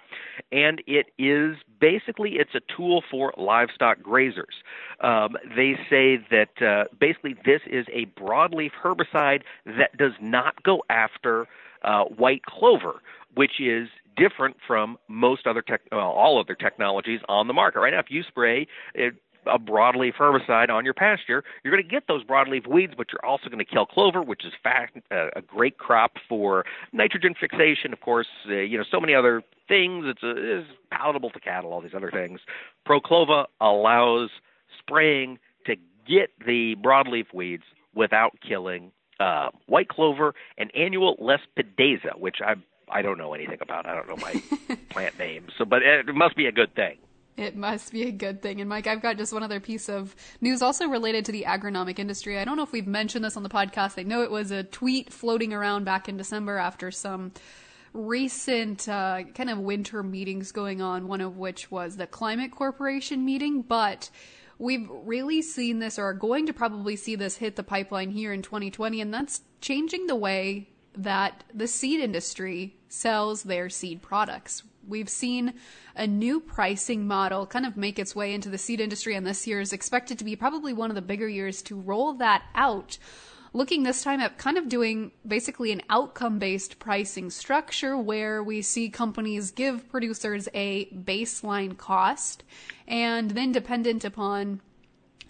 and 0.52 0.82
it 0.86 1.06
is 1.18 1.56
basically 1.80 2.32
it's 2.32 2.54
a 2.54 2.60
tool 2.76 3.02
for 3.10 3.32
livestock 3.36 3.98
grazers. 4.00 4.62
Um, 5.00 5.36
they 5.56 5.78
say 5.88 6.18
that 6.30 6.62
uh, 6.62 6.84
basically 6.98 7.36
this 7.44 7.60
is 7.66 7.86
a 7.92 8.06
broadleaf 8.20 8.72
herbicide 8.82 9.42
that 9.64 9.96
does 9.96 10.12
not 10.20 10.62
go 10.62 10.82
after 10.90 11.46
uh, 11.82 12.04
white 12.04 12.44
clover, 12.44 13.00
which 13.34 13.60
is 13.60 13.88
different 14.18 14.56
from 14.66 14.98
most 15.08 15.46
other 15.46 15.62
tech, 15.62 15.82
well, 15.92 16.10
all 16.10 16.40
other 16.40 16.54
technologies 16.54 17.20
on 17.28 17.46
the 17.46 17.54
market. 17.54 17.80
Right 17.80 17.92
now, 17.92 18.00
if 18.00 18.10
you 18.10 18.22
spray 18.22 18.66
it, 18.94 19.14
a 19.46 19.58
broadleaf 19.58 20.14
herbicide 20.14 20.68
on 20.68 20.84
your 20.84 20.94
pasture, 20.94 21.42
you're 21.62 21.72
going 21.72 21.82
to 21.82 21.88
get 21.88 22.04
those 22.06 22.22
broadleaf 22.24 22.66
weeds, 22.66 22.92
but 22.96 23.06
you're 23.12 23.24
also 23.24 23.48
going 23.48 23.58
to 23.58 23.64
kill 23.64 23.86
clover, 23.86 24.22
which 24.22 24.44
is 24.44 24.52
fact, 24.62 24.98
uh, 25.10 25.28
a 25.36 25.40
great 25.40 25.78
crop 25.78 26.12
for 26.28 26.64
nitrogen 26.92 27.34
fixation. 27.38 27.92
Of 27.92 28.00
course, 28.00 28.26
uh, 28.48 28.54
you 28.54 28.76
know 28.76 28.84
so 28.90 29.00
many 29.00 29.14
other 29.14 29.42
things. 29.66 30.04
It's, 30.06 30.22
a, 30.22 30.30
uh, 30.30 30.60
it's 30.60 30.68
palatable 30.90 31.30
to 31.30 31.40
cattle. 31.40 31.72
All 31.72 31.80
these 31.80 31.94
other 31.94 32.10
things. 32.10 32.40
Proclova 32.86 33.46
allows 33.60 34.30
spraying 34.78 35.38
to 35.66 35.76
get 36.06 36.30
the 36.44 36.76
broadleaf 36.82 37.32
weeds 37.32 37.64
without 37.94 38.38
killing 38.46 38.92
uh, 39.20 39.48
white 39.66 39.88
clover 39.88 40.34
and 40.56 40.70
annual 40.74 41.16
lespedeza, 41.16 42.18
which 42.18 42.36
I 42.44 42.54
I 42.90 43.02
don't 43.02 43.18
know 43.18 43.34
anything 43.34 43.58
about. 43.60 43.86
I 43.86 43.94
don't 43.94 44.08
know 44.08 44.16
my 44.16 44.76
plant 44.90 45.18
names. 45.18 45.52
So, 45.58 45.64
but 45.64 45.82
it 45.82 46.14
must 46.14 46.36
be 46.36 46.46
a 46.46 46.52
good 46.52 46.74
thing. 46.74 46.98
It 47.38 47.54
must 47.54 47.92
be 47.92 48.02
a 48.08 48.10
good 48.10 48.42
thing. 48.42 48.60
And 48.60 48.68
Mike, 48.68 48.88
I've 48.88 49.00
got 49.00 49.16
just 49.16 49.32
one 49.32 49.44
other 49.44 49.60
piece 49.60 49.88
of 49.88 50.16
news 50.40 50.60
also 50.60 50.88
related 50.88 51.24
to 51.26 51.32
the 51.32 51.44
agronomic 51.44 52.00
industry. 52.00 52.36
I 52.36 52.44
don't 52.44 52.56
know 52.56 52.64
if 52.64 52.72
we've 52.72 52.86
mentioned 52.86 53.24
this 53.24 53.36
on 53.36 53.44
the 53.44 53.48
podcast. 53.48 53.96
I 53.96 54.02
know 54.02 54.22
it 54.22 54.30
was 54.30 54.50
a 54.50 54.64
tweet 54.64 55.12
floating 55.12 55.52
around 55.52 55.84
back 55.84 56.08
in 56.08 56.16
December 56.16 56.58
after 56.58 56.90
some 56.90 57.30
recent 57.92 58.88
uh, 58.88 59.22
kind 59.34 59.50
of 59.50 59.58
winter 59.58 60.02
meetings 60.02 60.50
going 60.50 60.82
on, 60.82 61.06
one 61.06 61.20
of 61.20 61.36
which 61.36 61.70
was 61.70 61.96
the 61.96 62.08
Climate 62.08 62.50
Corporation 62.50 63.24
meeting. 63.24 63.62
But 63.62 64.10
we've 64.58 64.88
really 64.90 65.40
seen 65.40 65.78
this 65.78 65.96
or 65.96 66.06
are 66.06 66.14
going 66.14 66.46
to 66.46 66.52
probably 66.52 66.96
see 66.96 67.14
this 67.14 67.36
hit 67.36 67.54
the 67.54 67.62
pipeline 67.62 68.10
here 68.10 68.32
in 68.32 68.42
2020. 68.42 69.00
And 69.00 69.14
that's 69.14 69.42
changing 69.60 70.08
the 70.08 70.16
way 70.16 70.70
that 70.98 71.44
the 71.54 71.68
seed 71.68 72.00
industry 72.00 72.76
sells 72.88 73.44
their 73.44 73.70
seed 73.70 74.02
products. 74.02 74.64
We've 74.86 75.08
seen 75.08 75.54
a 75.94 76.06
new 76.06 76.40
pricing 76.40 77.06
model 77.06 77.46
kind 77.46 77.64
of 77.64 77.76
make 77.76 77.98
its 77.98 78.16
way 78.16 78.34
into 78.34 78.48
the 78.48 78.58
seed 78.58 78.80
industry, 78.80 79.14
and 79.14 79.26
this 79.26 79.46
year 79.46 79.60
is 79.60 79.72
expected 79.72 80.18
to 80.18 80.24
be 80.24 80.34
probably 80.34 80.72
one 80.72 80.90
of 80.90 80.96
the 80.96 81.02
bigger 81.02 81.28
years 81.28 81.62
to 81.62 81.78
roll 81.78 82.14
that 82.14 82.42
out. 82.54 82.98
Looking 83.52 83.82
this 83.82 84.02
time 84.02 84.20
at 84.20 84.38
kind 84.38 84.58
of 84.58 84.68
doing 84.68 85.12
basically 85.26 85.72
an 85.72 85.82
outcome 85.88 86.38
based 86.38 86.78
pricing 86.78 87.30
structure 87.30 87.96
where 87.96 88.42
we 88.42 88.60
see 88.60 88.90
companies 88.90 89.50
give 89.52 89.88
producers 89.88 90.48
a 90.52 90.86
baseline 90.86 91.76
cost 91.76 92.44
and 92.86 93.30
then 93.30 93.52
dependent 93.52 94.04
upon 94.04 94.60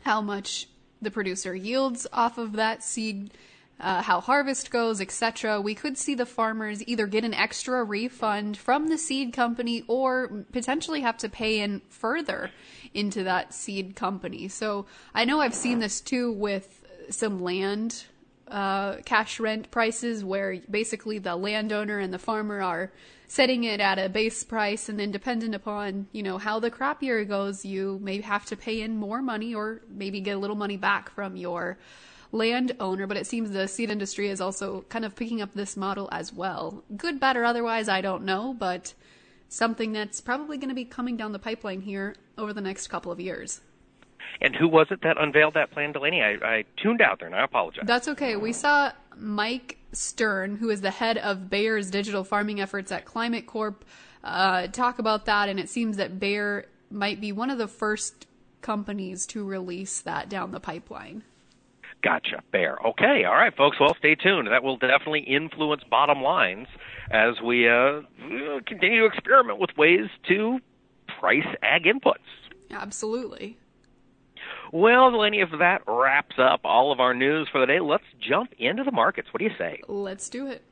how 0.02 0.20
much 0.20 0.68
the 1.00 1.10
producer 1.10 1.54
yields 1.54 2.06
off 2.12 2.38
of 2.38 2.52
that 2.52 2.82
seed 2.82 3.32
uh, 3.80 4.02
how 4.02 4.20
harvest 4.20 4.70
goes, 4.70 5.00
etc., 5.00 5.60
we 5.60 5.74
could 5.74 5.96
see 5.96 6.14
the 6.14 6.26
farmers 6.26 6.82
either 6.86 7.06
get 7.06 7.24
an 7.24 7.34
extra 7.34 7.84
refund 7.84 8.56
from 8.56 8.88
the 8.88 8.98
seed 8.98 9.32
company 9.32 9.84
or 9.86 10.44
potentially 10.52 11.00
have 11.00 11.16
to 11.18 11.28
pay 11.28 11.60
in 11.60 11.80
further 11.88 12.50
into 12.92 13.22
that 13.24 13.54
seed 13.54 13.94
company. 13.94 14.48
So 14.48 14.86
I 15.14 15.24
know 15.24 15.40
I've 15.40 15.54
seen 15.54 15.78
this 15.78 16.00
too 16.00 16.32
with 16.32 16.84
some 17.10 17.40
land 17.40 18.04
uh, 18.48 18.96
cash 19.04 19.38
rent 19.38 19.70
prices, 19.70 20.24
where 20.24 20.60
basically 20.70 21.18
the 21.18 21.36
landowner 21.36 21.98
and 21.98 22.12
the 22.12 22.18
farmer 22.18 22.62
are 22.62 22.90
setting 23.26 23.64
it 23.64 23.78
at 23.78 23.98
a 23.98 24.08
base 24.08 24.42
price, 24.42 24.88
and 24.88 24.98
then 24.98 25.10
dependent 25.10 25.54
upon 25.54 26.06
you 26.12 26.22
know 26.22 26.38
how 26.38 26.58
the 26.58 26.70
crop 26.70 27.02
year 27.02 27.24
goes, 27.24 27.64
you 27.64 27.98
may 28.02 28.20
have 28.22 28.44
to 28.46 28.56
pay 28.56 28.80
in 28.80 28.96
more 28.96 29.22
money 29.22 29.54
or 29.54 29.82
maybe 29.88 30.20
get 30.20 30.36
a 30.36 30.38
little 30.38 30.56
money 30.56 30.76
back 30.76 31.10
from 31.10 31.36
your 31.36 31.78
landowner. 32.32 33.06
But 33.06 33.16
it 33.16 33.26
seems 33.26 33.50
the 33.50 33.68
seed 33.68 33.90
industry 33.90 34.28
is 34.28 34.40
also 34.40 34.82
kind 34.88 35.04
of 35.04 35.16
picking 35.16 35.40
up 35.40 35.54
this 35.54 35.76
model 35.76 36.08
as 36.12 36.32
well. 36.32 36.82
Good, 36.96 37.20
bad, 37.20 37.36
or 37.36 37.44
otherwise, 37.44 37.88
I 37.88 38.00
don't 38.00 38.24
know, 38.24 38.54
but 38.54 38.94
something 39.48 39.92
that's 39.92 40.20
probably 40.20 40.58
going 40.58 40.68
to 40.68 40.74
be 40.74 40.84
coming 40.84 41.16
down 41.16 41.32
the 41.32 41.38
pipeline 41.38 41.80
here 41.80 42.14
over 42.36 42.52
the 42.52 42.60
next 42.60 42.88
couple 42.88 43.10
of 43.10 43.18
years. 43.20 43.60
And 44.40 44.54
who 44.54 44.68
was 44.68 44.88
it 44.90 45.00
that 45.02 45.20
unveiled 45.20 45.54
that 45.54 45.70
plan, 45.70 45.92
Delaney? 45.92 46.22
I, 46.22 46.36
I 46.44 46.64
tuned 46.76 47.00
out 47.00 47.18
there, 47.18 47.26
and 47.26 47.34
I 47.34 47.44
apologize. 47.44 47.84
That's 47.86 48.08
okay. 48.08 48.36
We 48.36 48.52
saw 48.52 48.92
Mike 49.16 49.78
Stern, 49.92 50.56
who 50.56 50.70
is 50.70 50.80
the 50.80 50.90
head 50.90 51.18
of 51.18 51.48
Bayer's 51.48 51.90
digital 51.90 52.24
farming 52.24 52.60
efforts 52.60 52.92
at 52.92 53.04
Climate 53.04 53.46
Corp, 53.46 53.84
uh, 54.22 54.66
talk 54.68 54.98
about 54.98 55.24
that, 55.26 55.48
and 55.48 55.58
it 55.58 55.68
seems 55.68 55.96
that 55.96 56.20
Bayer 56.20 56.66
might 56.90 57.20
be 57.20 57.32
one 57.32 57.50
of 57.50 57.58
the 57.58 57.68
first 57.68 58.26
companies 58.60 59.26
to 59.26 59.44
release 59.44 60.00
that 60.00 60.28
down 60.28 60.50
the 60.50 60.60
pipeline. 60.60 61.22
Gotcha, 62.02 62.42
Bayer. 62.52 62.78
Okay, 62.86 63.24
all 63.24 63.34
right, 63.34 63.54
folks. 63.56 63.78
Well, 63.80 63.94
stay 63.98 64.14
tuned. 64.14 64.48
That 64.48 64.62
will 64.62 64.76
definitely 64.76 65.20
influence 65.20 65.82
bottom 65.90 66.22
lines 66.22 66.68
as 67.10 67.40
we 67.44 67.68
uh, 67.68 68.02
continue 68.66 69.00
to 69.00 69.06
experiment 69.06 69.58
with 69.58 69.70
ways 69.76 70.08
to 70.28 70.60
price 71.18 71.46
ag 71.62 71.84
inputs. 71.84 72.14
Absolutely. 72.70 73.58
Well, 74.72 75.10
Delaney, 75.10 75.40
if 75.40 75.48
that 75.58 75.82
wraps 75.86 76.36
up 76.38 76.60
all 76.64 76.92
of 76.92 77.00
our 77.00 77.14
news 77.14 77.48
for 77.50 77.60
the 77.60 77.66
day, 77.66 77.80
let's 77.80 78.04
jump 78.20 78.52
into 78.58 78.84
the 78.84 78.92
markets. 78.92 79.28
What 79.32 79.38
do 79.38 79.46
you 79.46 79.54
say? 79.58 79.80
Let's 79.88 80.28
do 80.28 80.46
it. 80.46 80.62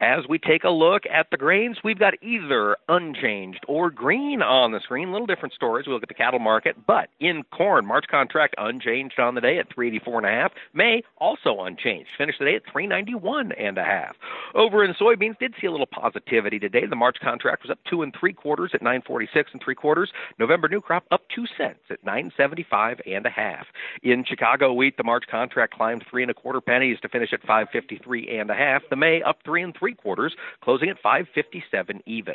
As 0.00 0.24
we 0.28 0.38
take 0.38 0.64
a 0.64 0.70
look 0.70 1.02
at 1.06 1.28
the 1.30 1.36
grains, 1.36 1.78
we've 1.82 1.98
got 1.98 2.14
either 2.22 2.76
unchanged 2.88 3.64
or 3.68 3.90
green 3.90 4.42
on 4.42 4.72
the 4.72 4.80
screen. 4.80 5.12
Little 5.12 5.26
different 5.26 5.54
stories. 5.54 5.86
We 5.86 5.92
look 5.92 6.02
at 6.02 6.08
the 6.08 6.14
cattle 6.14 6.40
market, 6.40 6.76
but 6.86 7.08
in 7.20 7.44
corn, 7.52 7.86
March 7.86 8.06
contract 8.10 8.54
unchanged 8.58 9.18
on 9.18 9.34
the 9.34 9.40
day 9.40 9.58
at 9.58 9.72
384 9.74 10.18
and 10.18 10.26
a 10.26 10.30
half. 10.30 10.52
May 10.74 11.02
also 11.18 11.60
unchanged. 11.60 12.08
Finished 12.16 12.38
the 12.38 12.46
day 12.46 12.56
at 12.56 12.62
391 12.72 13.52
and 13.52 13.78
a 13.78 13.84
half. 13.84 14.16
Over 14.54 14.84
in 14.84 14.94
soybeans, 14.94 15.38
did 15.38 15.54
see 15.60 15.66
a 15.66 15.70
little 15.70 15.86
positivity 15.86 16.58
today. 16.58 16.86
The 16.86 16.96
March 16.96 17.18
contract 17.22 17.62
was 17.62 17.70
up 17.70 17.78
two 17.88 18.02
and 18.02 18.14
three 18.18 18.32
quarters 18.32 18.70
at 18.74 18.82
946 18.82 19.50
and 19.52 19.62
three 19.62 19.74
quarters. 19.74 20.10
November 20.38 20.68
new 20.68 20.80
crop 20.80 21.04
up 21.10 21.22
two 21.34 21.46
cents 21.56 21.80
at 21.90 22.02
975 22.04 23.00
and 23.06 23.26
a 23.26 23.30
half. 23.30 23.66
In 24.02 24.24
Chicago 24.24 24.72
wheat, 24.72 24.96
the 24.96 25.04
March 25.04 25.24
contract 25.30 25.74
climbed 25.74 26.04
three 26.10 26.22
and 26.22 26.30
a 26.30 26.34
quarter 26.34 26.60
pennies 26.60 26.98
to 27.02 27.08
finish 27.08 27.32
at 27.32 27.40
553 27.42 28.38
and 28.38 28.50
a 28.50 28.54
half. 28.54 28.82
The 28.90 28.96
May 28.96 29.22
up 29.22 29.38
three 29.44 29.62
and 29.62 29.76
three 29.76 29.94
quarters, 29.94 30.34
closing 30.62 30.88
at 30.88 30.98
557 31.02 32.02
even. 32.06 32.34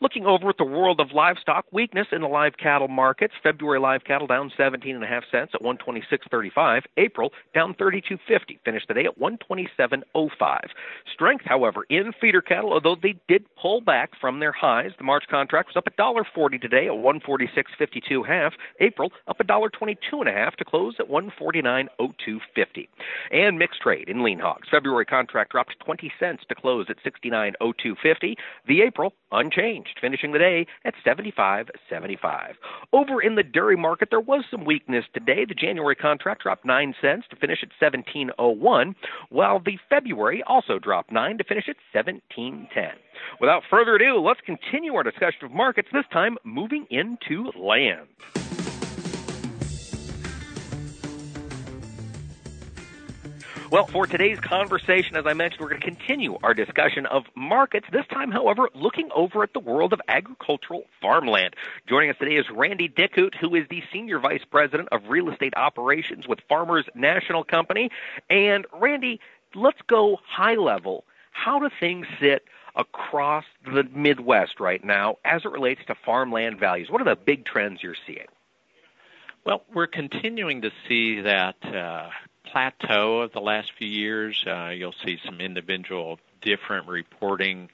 Looking 0.00 0.26
over 0.26 0.48
at 0.50 0.58
the 0.58 0.64
world 0.64 1.00
of 1.00 1.12
livestock, 1.12 1.66
weakness 1.72 2.06
in 2.12 2.20
the 2.20 2.28
live 2.28 2.56
cattle 2.56 2.88
markets. 2.88 3.34
February 3.42 3.80
live 3.80 4.04
cattle 4.04 4.26
down 4.26 4.52
17 4.56 4.94
and 4.94 5.04
a 5.04 5.08
half 5.08 5.24
cents 5.30 5.52
at 5.54 5.62
126.35. 5.62 6.82
April 6.96 7.32
down 7.54 7.74
32.50, 7.74 8.58
finished 8.64 8.86
the 8.88 8.94
day 8.94 9.06
at 9.06 9.18
127.05. 9.18 10.60
Strength, 11.12 11.44
however, 11.48 11.84
in 11.88 12.12
feeder 12.20 12.42
cattle, 12.42 12.72
although 12.72 12.96
they 13.00 13.16
did 13.26 13.44
pull 13.60 13.80
back 13.80 14.10
from 14.20 14.40
their 14.40 14.52
highs. 14.52 14.90
The 14.98 15.04
March 15.04 15.24
contract 15.30 15.70
was 15.74 15.76
up 15.76 15.88
$1.40 15.96 16.60
today 16.60 16.86
at 16.86 16.92
146.52 16.92 18.26
half. 18.26 18.52
April 18.80 19.10
up 19.26 19.38
$1.22 19.38 19.96
and 20.12 20.28
a 20.28 20.32
half 20.32 20.56
to 20.56 20.64
close 20.64 20.94
at 20.98 21.08
149.0250. 21.08 22.88
And 23.32 23.58
mixed 23.58 23.80
trade 23.80 24.08
in 24.08 24.22
lean 24.22 24.38
hogs. 24.38 24.68
February 24.70 25.06
contract 25.06 25.52
dropped 25.52 25.74
20 25.80 26.12
cents 26.20 26.42
to 26.48 26.54
close 26.54 26.86
at 26.90 26.96
69.0250. 27.02 28.36
The 28.66 28.82
April 28.82 29.14
unchanged, 29.32 29.98
finishing 30.00 30.32
the 30.32 30.38
day 30.38 30.66
at 30.84 30.94
75.75. 31.06 32.54
Over 32.92 33.22
in 33.22 33.34
the 33.34 33.42
dairy 33.42 33.76
market, 33.76 34.08
there 34.10 34.20
was 34.20 34.44
some 34.50 34.64
weakness 34.64 35.04
today. 35.14 35.44
The 35.46 35.54
January 35.54 35.96
contract 35.96 36.42
dropped 36.42 36.64
9 36.64 36.94
cents 37.00 37.26
to 37.30 37.36
finish 37.36 37.62
at 37.62 37.70
17.01, 37.80 38.94
while 39.30 39.60
the 39.60 39.78
February 39.88 40.42
also 40.46 40.78
dropped 40.78 41.10
9 41.10 41.37
to 41.38 41.44
finish 41.44 41.68
at 41.68 41.76
17.10. 41.94 42.68
Without 43.40 43.62
further 43.70 43.96
ado, 43.96 44.20
let's 44.20 44.40
continue 44.40 44.94
our 44.94 45.02
discussion 45.02 45.44
of 45.44 45.52
markets, 45.52 45.88
this 45.92 46.06
time 46.12 46.36
moving 46.44 46.86
into 46.90 47.50
land. 47.56 48.08
Well, 53.70 53.86
for 53.86 54.06
today's 54.06 54.40
conversation, 54.40 55.14
as 55.16 55.26
I 55.26 55.34
mentioned, 55.34 55.60
we're 55.60 55.68
going 55.68 55.82
to 55.82 55.86
continue 55.86 56.38
our 56.42 56.54
discussion 56.54 57.04
of 57.04 57.24
markets. 57.34 57.86
This 57.92 58.06
time, 58.06 58.30
however, 58.30 58.70
looking 58.74 59.10
over 59.14 59.42
at 59.42 59.52
the 59.52 59.60
world 59.60 59.92
of 59.92 60.00
agricultural 60.08 60.84
farmland. 61.02 61.54
Joining 61.86 62.08
us 62.08 62.16
today 62.18 62.36
is 62.36 62.46
Randy 62.50 62.88
Dickhut, 62.88 63.34
who 63.34 63.54
is 63.54 63.66
the 63.68 63.82
Senior 63.92 64.20
Vice 64.20 64.40
President 64.50 64.88
of 64.90 65.02
Real 65.10 65.28
Estate 65.28 65.52
Operations 65.54 66.26
with 66.26 66.38
Farmers 66.48 66.86
National 66.94 67.44
Company. 67.44 67.90
And 68.30 68.64
Randy, 68.72 69.20
let's 69.54 69.82
go 69.86 70.18
high 70.26 70.54
level. 70.54 71.04
How 71.44 71.60
do 71.60 71.70
things 71.78 72.06
sit 72.20 72.44
across 72.74 73.44
the 73.64 73.84
Midwest 73.84 74.58
right 74.58 74.82
now 74.84 75.16
as 75.24 75.44
it 75.44 75.52
relates 75.52 75.80
to 75.86 75.94
farmland 75.94 76.58
values? 76.58 76.90
What 76.90 77.00
are 77.00 77.04
the 77.04 77.16
big 77.16 77.44
trends 77.44 77.82
you're 77.82 77.94
seeing? 78.06 78.26
Well, 79.44 79.62
we're 79.72 79.86
continuing 79.86 80.62
to 80.62 80.72
see 80.88 81.20
that 81.20 81.56
uh, 81.64 82.10
plateau 82.44 83.20
of 83.20 83.32
the 83.32 83.40
last 83.40 83.72
few 83.78 83.88
years. 83.88 84.44
Uh, 84.46 84.70
you'll 84.70 84.94
see 85.04 85.18
some 85.24 85.40
individual 85.40 86.18
different 86.42 86.88
reporting 86.88 87.70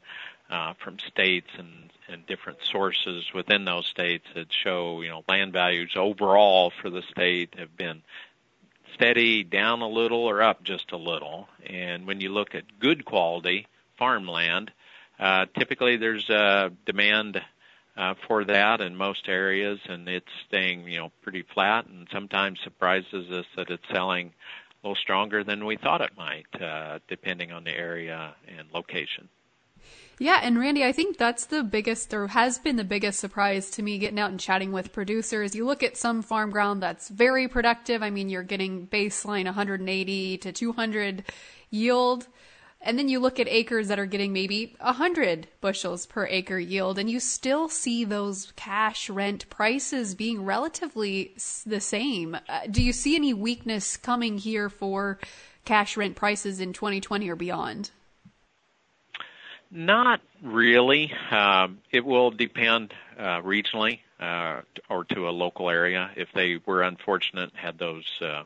uh, 0.50 0.74
from 0.74 0.98
states 0.98 1.48
and, 1.56 1.90
and 2.08 2.26
different 2.26 2.58
sources 2.62 3.24
within 3.34 3.64
those 3.64 3.86
states 3.86 4.26
that 4.34 4.52
show, 4.52 5.00
you 5.00 5.08
know, 5.08 5.24
land 5.26 5.52
values 5.52 5.92
overall 5.96 6.70
for 6.82 6.90
the 6.90 7.02
state 7.10 7.54
have 7.58 7.74
been 7.76 8.02
steady, 8.94 9.44
down 9.44 9.82
a 9.82 9.88
little, 9.88 10.24
or 10.24 10.42
up 10.42 10.62
just 10.62 10.92
a 10.92 10.96
little. 10.96 11.48
And 11.66 12.06
when 12.06 12.20
you 12.20 12.30
look 12.30 12.54
at 12.54 12.78
good 12.78 13.04
quality 13.04 13.66
farmland, 13.98 14.70
uh, 15.18 15.46
typically 15.58 15.96
there's 15.96 16.28
a 16.30 16.72
demand 16.86 17.40
uh, 17.96 18.14
for 18.26 18.44
that 18.44 18.80
in 18.80 18.96
most 18.96 19.28
areas, 19.28 19.78
and 19.88 20.08
it's 20.08 20.30
staying, 20.48 20.88
you 20.88 20.98
know, 20.98 21.12
pretty 21.22 21.42
flat. 21.54 21.86
And 21.86 22.08
sometimes 22.12 22.58
surprises 22.64 23.30
us 23.30 23.46
that 23.56 23.70
it's 23.70 23.88
selling 23.92 24.28
a 24.28 24.88
little 24.88 24.96
stronger 24.96 25.44
than 25.44 25.64
we 25.64 25.76
thought 25.76 26.00
it 26.00 26.16
might, 26.16 26.46
uh, 26.60 26.98
depending 27.08 27.52
on 27.52 27.64
the 27.64 27.70
area 27.70 28.34
and 28.58 28.68
location. 28.72 29.28
Yeah, 30.18 30.40
and 30.42 30.58
Randy, 30.58 30.84
I 30.84 30.92
think 30.92 31.18
that's 31.18 31.46
the 31.46 31.64
biggest, 31.64 32.14
or 32.14 32.28
has 32.28 32.58
been 32.58 32.76
the 32.76 32.84
biggest 32.84 33.18
surprise 33.18 33.70
to 33.70 33.82
me 33.82 33.98
getting 33.98 34.20
out 34.20 34.30
and 34.30 34.38
chatting 34.38 34.70
with 34.70 34.92
producers. 34.92 35.54
You 35.54 35.66
look 35.66 35.82
at 35.82 35.96
some 35.96 36.22
farm 36.22 36.50
ground 36.50 36.82
that's 36.82 37.08
very 37.08 37.48
productive. 37.48 38.02
I 38.02 38.10
mean, 38.10 38.28
you're 38.28 38.44
getting 38.44 38.86
baseline 38.86 39.44
180 39.46 40.38
to 40.38 40.52
200 40.52 41.24
yield. 41.70 42.28
And 42.86 42.98
then 42.98 43.08
you 43.08 43.18
look 43.18 43.40
at 43.40 43.48
acres 43.48 43.88
that 43.88 43.98
are 43.98 44.06
getting 44.06 44.34
maybe 44.34 44.76
100 44.78 45.48
bushels 45.62 46.04
per 46.04 46.26
acre 46.26 46.58
yield, 46.58 46.98
and 46.98 47.10
you 47.10 47.18
still 47.18 47.68
see 47.68 48.04
those 48.04 48.52
cash 48.56 49.08
rent 49.08 49.48
prices 49.48 50.14
being 50.14 50.44
relatively 50.44 51.34
the 51.64 51.80
same. 51.80 52.36
Uh, 52.46 52.60
do 52.70 52.82
you 52.82 52.92
see 52.92 53.16
any 53.16 53.32
weakness 53.32 53.96
coming 53.96 54.36
here 54.36 54.68
for 54.68 55.18
cash 55.64 55.96
rent 55.96 56.14
prices 56.14 56.60
in 56.60 56.74
2020 56.74 57.30
or 57.30 57.36
beyond? 57.36 57.90
Not 59.76 60.20
really. 60.40 61.12
Um, 61.32 61.78
it 61.90 62.04
will 62.04 62.30
depend 62.30 62.94
uh, 63.18 63.42
regionally 63.42 63.98
uh, 64.20 64.60
or 64.88 65.02
to 65.06 65.28
a 65.28 65.32
local 65.32 65.68
area. 65.68 66.12
If 66.14 66.28
they 66.32 66.60
were 66.64 66.82
unfortunate, 66.82 67.50
had 67.54 67.76
those 67.76 68.06
uh, 68.22 68.44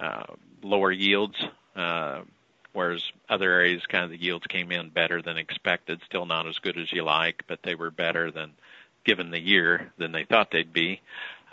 uh 0.00 0.24
lower 0.62 0.90
yields, 0.90 1.36
uh, 1.76 2.22
whereas 2.72 3.02
other 3.28 3.52
areas 3.52 3.84
kind 3.84 4.04
of 4.04 4.10
the 4.10 4.16
yields 4.16 4.46
came 4.46 4.72
in 4.72 4.88
better 4.88 5.20
than 5.20 5.36
expected. 5.36 6.00
Still 6.06 6.24
not 6.24 6.46
as 6.46 6.58
good 6.60 6.78
as 6.78 6.90
you 6.90 7.04
like, 7.04 7.44
but 7.46 7.62
they 7.62 7.74
were 7.74 7.90
better 7.90 8.30
than 8.30 8.52
given 9.04 9.30
the 9.30 9.40
year 9.40 9.92
than 9.98 10.12
they 10.12 10.24
thought 10.24 10.50
they'd 10.50 10.72
be. 10.72 11.02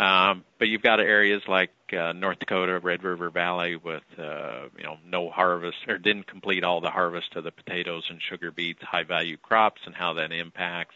Um, 0.02 0.46
but 0.58 0.68
you've 0.68 0.82
got 0.82 1.00
areas 1.00 1.44
like 1.48 1.70
uh, 1.94 2.12
North 2.14 2.40
Dakota, 2.40 2.80
Red 2.80 3.04
River 3.04 3.30
Valley, 3.30 3.76
with 3.76 4.02
uh, 4.18 4.64
you 4.76 4.84
know 4.84 4.98
no 5.06 5.30
harvest 5.30 5.78
or 5.88 6.00
didn't 6.00 6.26
complete 6.26 6.64
all 6.64 6.82
the 6.82 6.90
harvest 6.90 7.36
of 7.36 7.44
the 7.44 7.52
potatoes 7.52 8.08
and 8.10 8.20
sugar 8.20 8.50
beets, 8.50 8.82
high 8.82 9.04
value 9.04 9.38
crops, 9.38 9.82
and 9.86 9.94
how 9.94 10.14
that 10.14 10.32
impacts. 10.32 10.96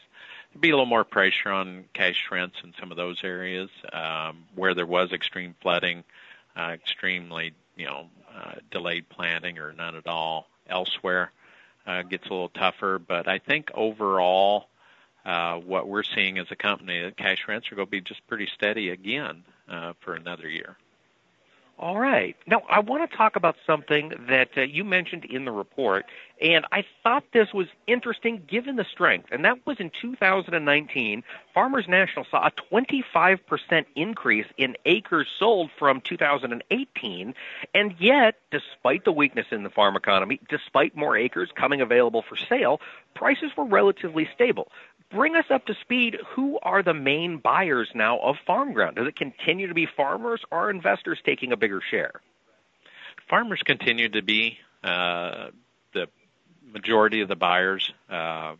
Be 0.60 0.70
a 0.70 0.72
little 0.72 0.88
more 0.88 1.04
pressure 1.04 1.52
on 1.52 1.86
cash 1.94 2.16
rents 2.32 2.56
in 2.64 2.74
some 2.80 2.90
of 2.90 2.98
those 2.98 3.20
areas 3.24 3.70
um, 3.94 4.46
where 4.56 4.74
there 4.74 4.88
was 4.88 5.12
extreme 5.12 5.54
flooding, 5.62 6.04
uh, 6.58 6.72
extremely 6.74 7.54
you 7.76 7.86
know 7.86 8.08
uh, 8.36 8.56
delayed 8.72 9.08
planting 9.08 9.60
or 9.60 9.72
none 9.72 9.96
at 9.96 10.08
all. 10.08 10.48
Elsewhere 10.68 11.32
uh, 11.86 12.02
gets 12.02 12.26
a 12.26 12.30
little 12.30 12.50
tougher, 12.50 12.98
but 12.98 13.28
I 13.28 13.38
think 13.38 13.70
overall, 13.76 14.68
uh, 15.26 15.56
what 15.56 15.88
we're 15.88 16.04
seeing 16.04 16.38
as 16.38 16.48
a 16.52 16.56
company, 16.56 17.02
that 17.02 17.18
cash 17.18 17.48
rents 17.48 17.72
are 17.72 17.76
going 17.76 17.88
to 17.88 17.92
be 17.92 18.02
just 18.02 18.26
pretty 18.28 18.48
steady 18.54 18.90
again 18.90 19.44
uh, 19.68 19.94
for 20.02 20.14
another 20.14 20.48
year. 20.48 20.78
All 21.78 22.00
right. 22.00 22.38
Now, 22.48 22.62
I 22.70 22.80
want 22.80 23.10
to 23.10 23.18
talk 23.18 23.36
about 23.36 23.58
something 23.68 24.14
that 24.30 24.52
uh, 24.56 24.62
you 24.62 24.86
mentioned 24.86 25.26
in 25.26 25.44
the 25.44 25.52
report, 25.52 26.06
and 26.40 26.66
I 26.72 26.86
thought 27.04 27.26
this 27.34 27.54
was 27.54 27.68
interesting 27.86 28.44
given 28.48 28.78
the 28.78 28.86
strength. 28.86 29.28
And 29.30 29.44
that 29.44 29.66
was 29.66 29.82
in 29.82 29.92
2019, 30.02 31.24
Farmers 31.54 31.86
National 31.90 32.26
saw 32.32 32.48
a 32.48 32.52
25% 32.74 33.86
increase 33.94 34.46
in 34.58 34.78
acres 34.86 35.28
sold 35.38 35.70
from 35.78 36.00
2018. 36.00 37.34
And 37.74 37.96
yet, 38.00 38.36
despite 38.52 39.04
the 39.04 39.12
weakness 39.12 39.48
in 39.52 39.64
the 39.64 39.70
farm 39.70 39.98
economy, 39.98 40.40
despite 40.48 40.96
more 40.96 41.18
acres 41.18 41.50
coming 41.54 41.82
available 41.82 42.22
for 42.22 42.38
sale, 42.38 42.80
prices 43.16 43.52
were 43.58 43.66
relatively 43.66 44.30
stable 44.34 44.72
bring 45.16 45.36
us 45.36 45.46
up 45.50 45.66
to 45.66 45.74
speed. 45.82 46.18
Who 46.36 46.60
are 46.62 46.84
the 46.84 46.94
main 46.94 47.38
buyers 47.38 47.90
now 47.96 48.20
of 48.20 48.36
farm 48.46 48.74
ground? 48.74 48.98
Does 48.98 49.08
it 49.08 49.16
continue 49.16 49.68
to 49.68 49.74
be 49.74 49.88
farmers 49.98 50.42
or 50.52 50.70
investors 50.70 51.20
taking 51.26 51.52
a 51.52 51.58
bigger 51.58 51.82
share? 51.90 52.22
Farmers 53.30 53.62
continue 53.66 54.10
to 54.10 54.22
be 54.22 54.60
uh, 54.84 55.48
the 55.94 56.08
majority 56.72 57.22
of 57.22 57.30
the 57.30 57.36
buyers, 57.36 57.92
uh, 58.10 58.56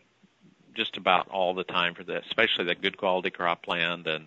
just 0.74 0.98
about 0.98 1.28
all 1.28 1.54
the 1.54 1.64
time 1.64 1.94
for 1.94 2.04
the, 2.04 2.20
especially 2.20 2.66
the 2.66 2.76
good 2.76 2.98
quality 2.98 3.30
cropland 3.30 4.08
and 4.08 4.26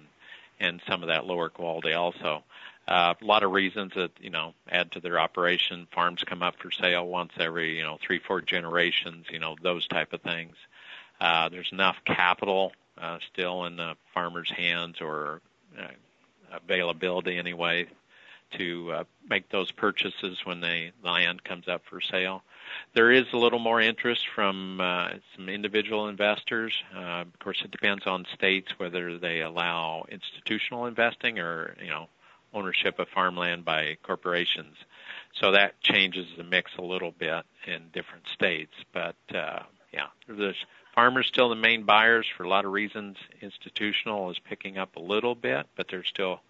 and 0.61 0.81
some 0.89 1.03
of 1.03 1.09
that 1.09 1.25
lower 1.25 1.49
quality 1.49 1.93
also. 1.93 2.43
Uh, 2.89 3.15
a 3.21 3.25
lot 3.25 3.43
of 3.43 3.53
reasons 3.53 3.93
that 3.95 4.11
you 4.21 4.31
know 4.31 4.55
add 4.71 4.93
to 4.93 5.01
their 5.01 5.19
operation. 5.19 5.87
Farms 5.93 6.23
come 6.25 6.43
up 6.43 6.55
for 6.59 6.71
sale 6.71 7.07
once 7.07 7.33
every 7.39 7.77
you 7.77 7.83
know 7.83 7.99
three 8.07 8.19
four 8.19 8.41
generations. 8.41 9.27
You 9.31 9.39
know 9.41 9.57
those 9.63 9.87
type 9.89 10.13
of 10.13 10.23
things. 10.23 10.55
Uh, 11.21 11.49
there's 11.49 11.71
enough 11.73 11.97
capital 12.05 12.73
uh, 13.01 13.19
still 13.33 13.65
in 13.65 13.77
the 13.77 13.95
farmer's 14.15 14.51
hands 14.51 15.01
or 15.01 15.41
uh, 15.79 15.89
availability 16.53 17.37
anyway 17.37 17.87
to 18.57 18.93
uh, 18.93 19.05
make 19.29 19.49
those 19.51 19.71
purchases 19.71 20.39
when 20.45 20.61
the 20.61 20.91
land 21.05 21.45
comes 21.45 21.69
up 21.69 21.83
for 21.89 22.01
sale. 22.01 22.43
There 22.95 23.11
is 23.11 23.27
a 23.33 23.37
little 23.37 23.59
more 23.59 23.81
interest 23.81 24.27
from 24.35 24.81
uh, 24.81 25.11
some 25.37 25.49
individual 25.49 26.09
investors. 26.09 26.73
Uh, 26.95 27.23
of 27.23 27.39
course, 27.41 27.61
it 27.65 27.71
depends 27.71 28.07
on 28.07 28.27
states 28.35 28.73
whether 28.79 29.19
they 29.19 29.41
allow 29.41 30.07
institutional 30.11 30.87
investing 30.87 31.39
or 31.39 31.77
you 31.81 31.89
know 31.89 32.09
ownership 32.55 32.99
of 32.99 33.09
farmland 33.09 33.65
by 33.65 33.97
corporations. 34.03 34.77
So 35.35 35.53
that 35.53 35.81
changes 35.83 36.27
the 36.37 36.45
mix 36.45 36.73
a 36.79 36.83
little 36.83 37.13
bit 37.13 37.45
in 37.67 37.89
different 37.93 38.25
states. 38.33 38.73
But 38.93 39.17
uh, 39.35 39.61
yeah, 39.93 40.07
there's 40.27 40.65
Farmers 40.99 41.29
still 41.29 41.49
the 41.49 41.55
main 41.55 41.85
buyers 41.85 42.27
for 42.37 42.43
a 42.43 42.49
lot 42.49 42.65
of 42.65 42.73
reasons. 42.73 43.19
Institutional 43.41 44.33
is 44.33 44.39
picking 44.41 44.79
up 44.79 44.97
a 44.97 45.01
little 45.01 45.37
bit, 45.37 45.65
but 45.77 45.87
they're 45.89 46.03
still, 46.03 46.41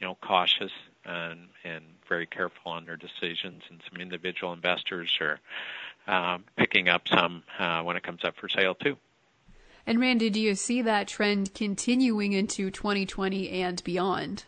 you 0.00 0.06
know, 0.06 0.16
cautious 0.22 0.72
and 1.04 1.48
and 1.62 1.84
very 2.08 2.24
careful 2.24 2.72
on 2.72 2.86
their 2.86 2.96
decisions. 2.96 3.64
And 3.68 3.82
some 3.86 4.00
individual 4.00 4.54
investors 4.54 5.14
are 5.20 5.38
uh, 6.06 6.38
picking 6.56 6.88
up 6.88 7.06
some 7.06 7.42
uh, 7.58 7.82
when 7.82 7.98
it 7.98 8.02
comes 8.02 8.24
up 8.24 8.34
for 8.38 8.48
sale 8.48 8.74
too. 8.74 8.96
And 9.86 10.00
Randy, 10.00 10.30
do 10.30 10.40
you 10.40 10.54
see 10.54 10.80
that 10.80 11.06
trend 11.06 11.52
continuing 11.52 12.32
into 12.32 12.70
2020 12.70 13.50
and 13.50 13.84
beyond? 13.84 14.44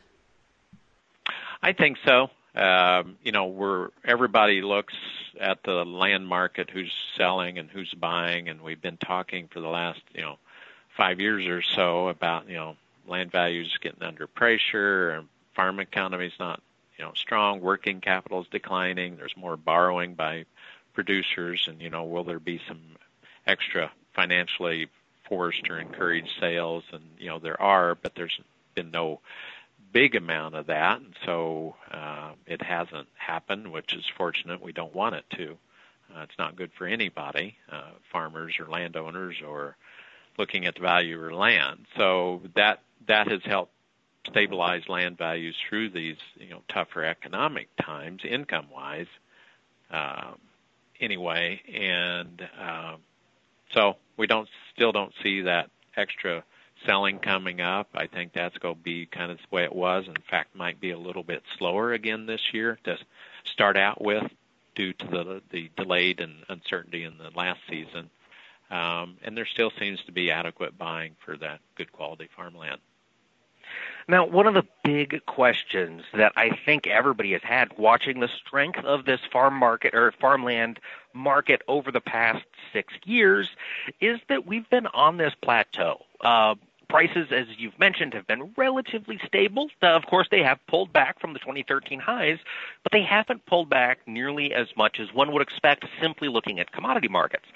I 1.62 1.74
think 1.74 1.98
so. 2.06 2.30
Um, 2.54 3.16
you 3.22 3.30
know, 3.30 3.44
where 3.46 3.90
everybody 4.04 4.60
looks 4.60 4.94
at 5.38 5.62
the 5.62 5.84
land 5.84 6.26
market, 6.26 6.68
who's 6.68 6.92
selling 7.16 7.58
and 7.58 7.70
who's 7.70 7.94
buying, 7.94 8.48
and 8.48 8.60
we've 8.60 8.82
been 8.82 8.96
talking 8.96 9.46
for 9.46 9.60
the 9.60 9.68
last, 9.68 10.00
you 10.12 10.22
know, 10.22 10.36
five 10.96 11.20
years 11.20 11.46
or 11.46 11.62
so 11.62 12.08
about, 12.08 12.48
you 12.48 12.56
know, 12.56 12.76
land 13.06 13.30
values 13.30 13.78
getting 13.80 14.02
under 14.02 14.26
pressure, 14.26 15.10
and 15.10 15.28
farm 15.54 15.78
economy's 15.78 16.32
not, 16.40 16.60
you 16.98 17.04
know, 17.04 17.12
strong, 17.14 17.60
working 17.60 18.00
capital 18.00 18.40
is 18.40 18.48
declining, 18.48 19.16
there's 19.16 19.36
more 19.36 19.56
borrowing 19.56 20.14
by 20.14 20.44
producers, 20.92 21.66
and 21.68 21.80
you 21.80 21.90
know, 21.90 22.04
will 22.04 22.24
there 22.24 22.40
be 22.40 22.60
some 22.66 22.80
extra 23.46 23.90
financially 24.14 24.88
forced 25.28 25.68
or 25.70 25.78
encouraged 25.78 26.32
sales? 26.40 26.84
And 26.92 27.02
you 27.18 27.28
know, 27.28 27.38
there 27.38 27.60
are, 27.60 27.94
but 27.94 28.14
there's 28.14 28.40
been 28.74 28.90
no 28.90 29.20
big 29.92 30.14
amount 30.14 30.54
of 30.54 30.66
that, 30.66 31.00
and 31.00 31.14
so 31.24 31.76
uh, 31.90 32.32
it 32.46 32.62
hasn't 32.62 33.08
happened, 33.16 33.70
which 33.70 33.92
is 33.94 34.04
fortunate. 34.16 34.62
We 34.62 34.72
don't 34.72 34.94
want 34.94 35.16
it 35.16 35.24
to. 35.36 35.58
Uh, 36.14 36.22
it's 36.22 36.38
not 36.38 36.56
good 36.56 36.70
for 36.76 36.86
anybody, 36.86 37.56
uh, 37.70 37.90
farmers 38.12 38.54
or 38.58 38.66
landowners, 38.66 39.36
or 39.46 39.76
looking 40.38 40.66
at 40.66 40.74
the 40.74 40.80
value 40.80 41.22
of 41.24 41.32
land. 41.32 41.86
So 41.96 42.42
that 42.54 42.80
that 43.06 43.28
has 43.28 43.42
helped 43.44 43.72
stabilize 44.28 44.88
land 44.88 45.16
values 45.18 45.56
through 45.68 45.90
these 45.90 46.16
you 46.36 46.50
know 46.50 46.62
tougher 46.68 47.04
economic 47.04 47.68
times, 47.80 48.22
income 48.28 48.66
wise. 48.72 49.06
Um, 49.90 50.38
anyway, 51.00 51.60
and 51.72 52.42
uh, 52.60 52.96
so 53.72 53.96
we 54.16 54.26
don't 54.26 54.48
still 54.74 54.92
don't 54.92 55.12
see 55.22 55.42
that 55.42 55.70
extra 55.96 56.44
selling 56.86 57.18
coming 57.18 57.60
up. 57.60 57.88
I 57.94 58.06
think 58.06 58.32
that's 58.32 58.56
going 58.58 58.76
to 58.76 58.80
be 58.80 59.06
kind 59.06 59.30
of 59.30 59.38
the 59.38 59.54
way 59.54 59.64
it 59.64 59.74
was. 59.74 60.06
In 60.06 60.16
fact, 60.30 60.54
might 60.54 60.80
be 60.80 60.90
a 60.90 60.98
little 60.98 61.22
bit 61.22 61.42
slower 61.58 61.92
again 61.92 62.26
this 62.26 62.52
year 62.52 62.78
to 62.84 62.98
start 63.44 63.76
out 63.76 64.00
with 64.00 64.30
due 64.74 64.92
to 64.92 65.06
the 65.06 65.42
the 65.50 65.70
delayed 65.76 66.20
and 66.20 66.44
uncertainty 66.48 67.04
in 67.04 67.18
the 67.18 67.30
last 67.34 67.60
season. 67.68 68.10
Um, 68.70 69.16
and 69.22 69.36
there 69.36 69.46
still 69.46 69.72
seems 69.78 70.02
to 70.04 70.12
be 70.12 70.30
adequate 70.30 70.78
buying 70.78 71.16
for 71.24 71.36
that 71.38 71.60
good 71.74 71.90
quality 71.92 72.28
farmland. 72.36 72.80
Now, 74.08 74.26
one 74.26 74.46
of 74.46 74.54
the 74.54 74.66
big 74.82 75.24
questions 75.26 76.02
that 76.14 76.32
I 76.36 76.58
think 76.64 76.86
everybody 76.86 77.32
has 77.32 77.42
had 77.42 77.76
watching 77.78 78.20
the 78.20 78.28
strength 78.28 78.84
of 78.84 79.04
this 79.04 79.20
farm 79.32 79.54
market 79.54 79.94
or 79.94 80.12
farmland 80.20 80.80
market 81.12 81.62
over 81.68 81.92
the 81.92 82.00
past 82.00 82.44
six 82.72 82.92
years 83.04 83.48
is 84.00 84.18
that 84.28 84.46
we've 84.46 84.68
been 84.70 84.86
on 84.88 85.16
this 85.16 85.34
plateau. 85.42 86.04
Uh, 86.20 86.54
prices, 86.90 87.28
as 87.30 87.46
you've 87.56 87.78
mentioned, 87.78 88.14
have 88.14 88.26
been 88.26 88.52
relatively 88.56 89.18
stable. 89.26 89.68
Of 89.80 90.04
course, 90.06 90.28
they 90.30 90.42
have 90.42 90.58
pulled 90.66 90.92
back 90.92 91.20
from 91.20 91.32
the 91.32 91.38
2013 91.38 92.00
highs, 92.00 92.38
but 92.82 92.92
they 92.92 93.02
haven't 93.02 93.46
pulled 93.46 93.70
back 93.70 94.00
nearly 94.06 94.52
as 94.52 94.66
much 94.76 94.98
as 95.00 95.12
one 95.14 95.32
would 95.32 95.42
expect 95.42 95.84
simply 96.02 96.28
looking 96.28 96.60
at 96.60 96.72
commodity 96.72 97.08
markets. 97.08 97.46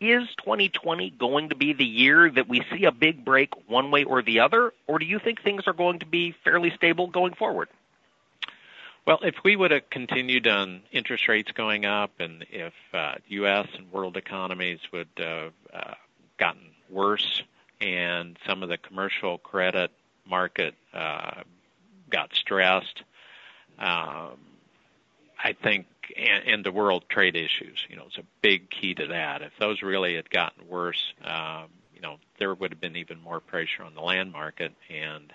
Is 0.00 0.28
2020 0.44 1.10
going 1.10 1.48
to 1.48 1.56
be 1.56 1.72
the 1.72 1.84
year 1.84 2.30
that 2.30 2.48
we 2.48 2.62
see 2.72 2.84
a 2.84 2.92
big 2.92 3.24
break 3.24 3.50
one 3.68 3.90
way 3.90 4.04
or 4.04 4.22
the 4.22 4.40
other, 4.40 4.72
or 4.86 5.00
do 5.00 5.04
you 5.04 5.18
think 5.18 5.42
things 5.42 5.64
are 5.66 5.72
going 5.72 5.98
to 5.98 6.06
be 6.06 6.34
fairly 6.44 6.70
stable 6.76 7.08
going 7.08 7.34
forward? 7.34 7.68
Well, 9.06 9.18
if 9.22 9.36
we 9.42 9.56
would 9.56 9.70
have 9.70 9.90
continued 9.90 10.46
on 10.46 10.82
interest 10.92 11.26
rates 11.28 11.50
going 11.52 11.84
up, 11.84 12.12
and 12.20 12.44
if 12.50 12.74
uh, 12.92 13.14
U.S. 13.28 13.66
and 13.76 13.90
world 13.90 14.16
economies 14.16 14.78
would 14.92 15.08
have 15.16 15.52
uh, 15.72 15.94
gotten 16.38 16.70
worse, 16.90 17.42
and 17.80 18.38
some 18.46 18.62
of 18.62 18.68
the 18.68 18.78
commercial 18.78 19.38
credit 19.38 19.90
market 20.28 20.74
uh, 20.92 21.42
got 22.10 22.34
stressed. 22.34 23.02
Um, 23.78 24.38
I 25.42 25.52
think, 25.62 25.86
and, 26.16 26.44
and 26.46 26.64
the 26.64 26.72
world 26.72 27.04
trade 27.08 27.36
issues, 27.36 27.78
you 27.88 27.96
know, 27.96 28.04
it's 28.06 28.18
a 28.18 28.24
big 28.42 28.70
key 28.70 28.94
to 28.94 29.06
that. 29.08 29.42
If 29.42 29.52
those 29.58 29.82
really 29.82 30.16
had 30.16 30.28
gotten 30.30 30.66
worse, 30.68 31.12
um, 31.24 31.66
you 31.94 32.00
know, 32.00 32.16
there 32.38 32.54
would 32.54 32.72
have 32.72 32.80
been 32.80 32.96
even 32.96 33.20
more 33.20 33.40
pressure 33.40 33.84
on 33.84 33.94
the 33.94 34.00
land 34.00 34.32
market, 34.32 34.72
and 34.90 35.32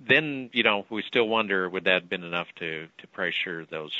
then, 0.00 0.50
you 0.52 0.62
know, 0.62 0.84
we 0.90 1.02
still 1.02 1.28
wonder 1.28 1.68
would 1.68 1.84
that 1.84 2.02
have 2.02 2.10
been 2.10 2.24
enough 2.24 2.48
to 2.56 2.88
to 2.98 3.06
pressure 3.08 3.66
those 3.70 3.92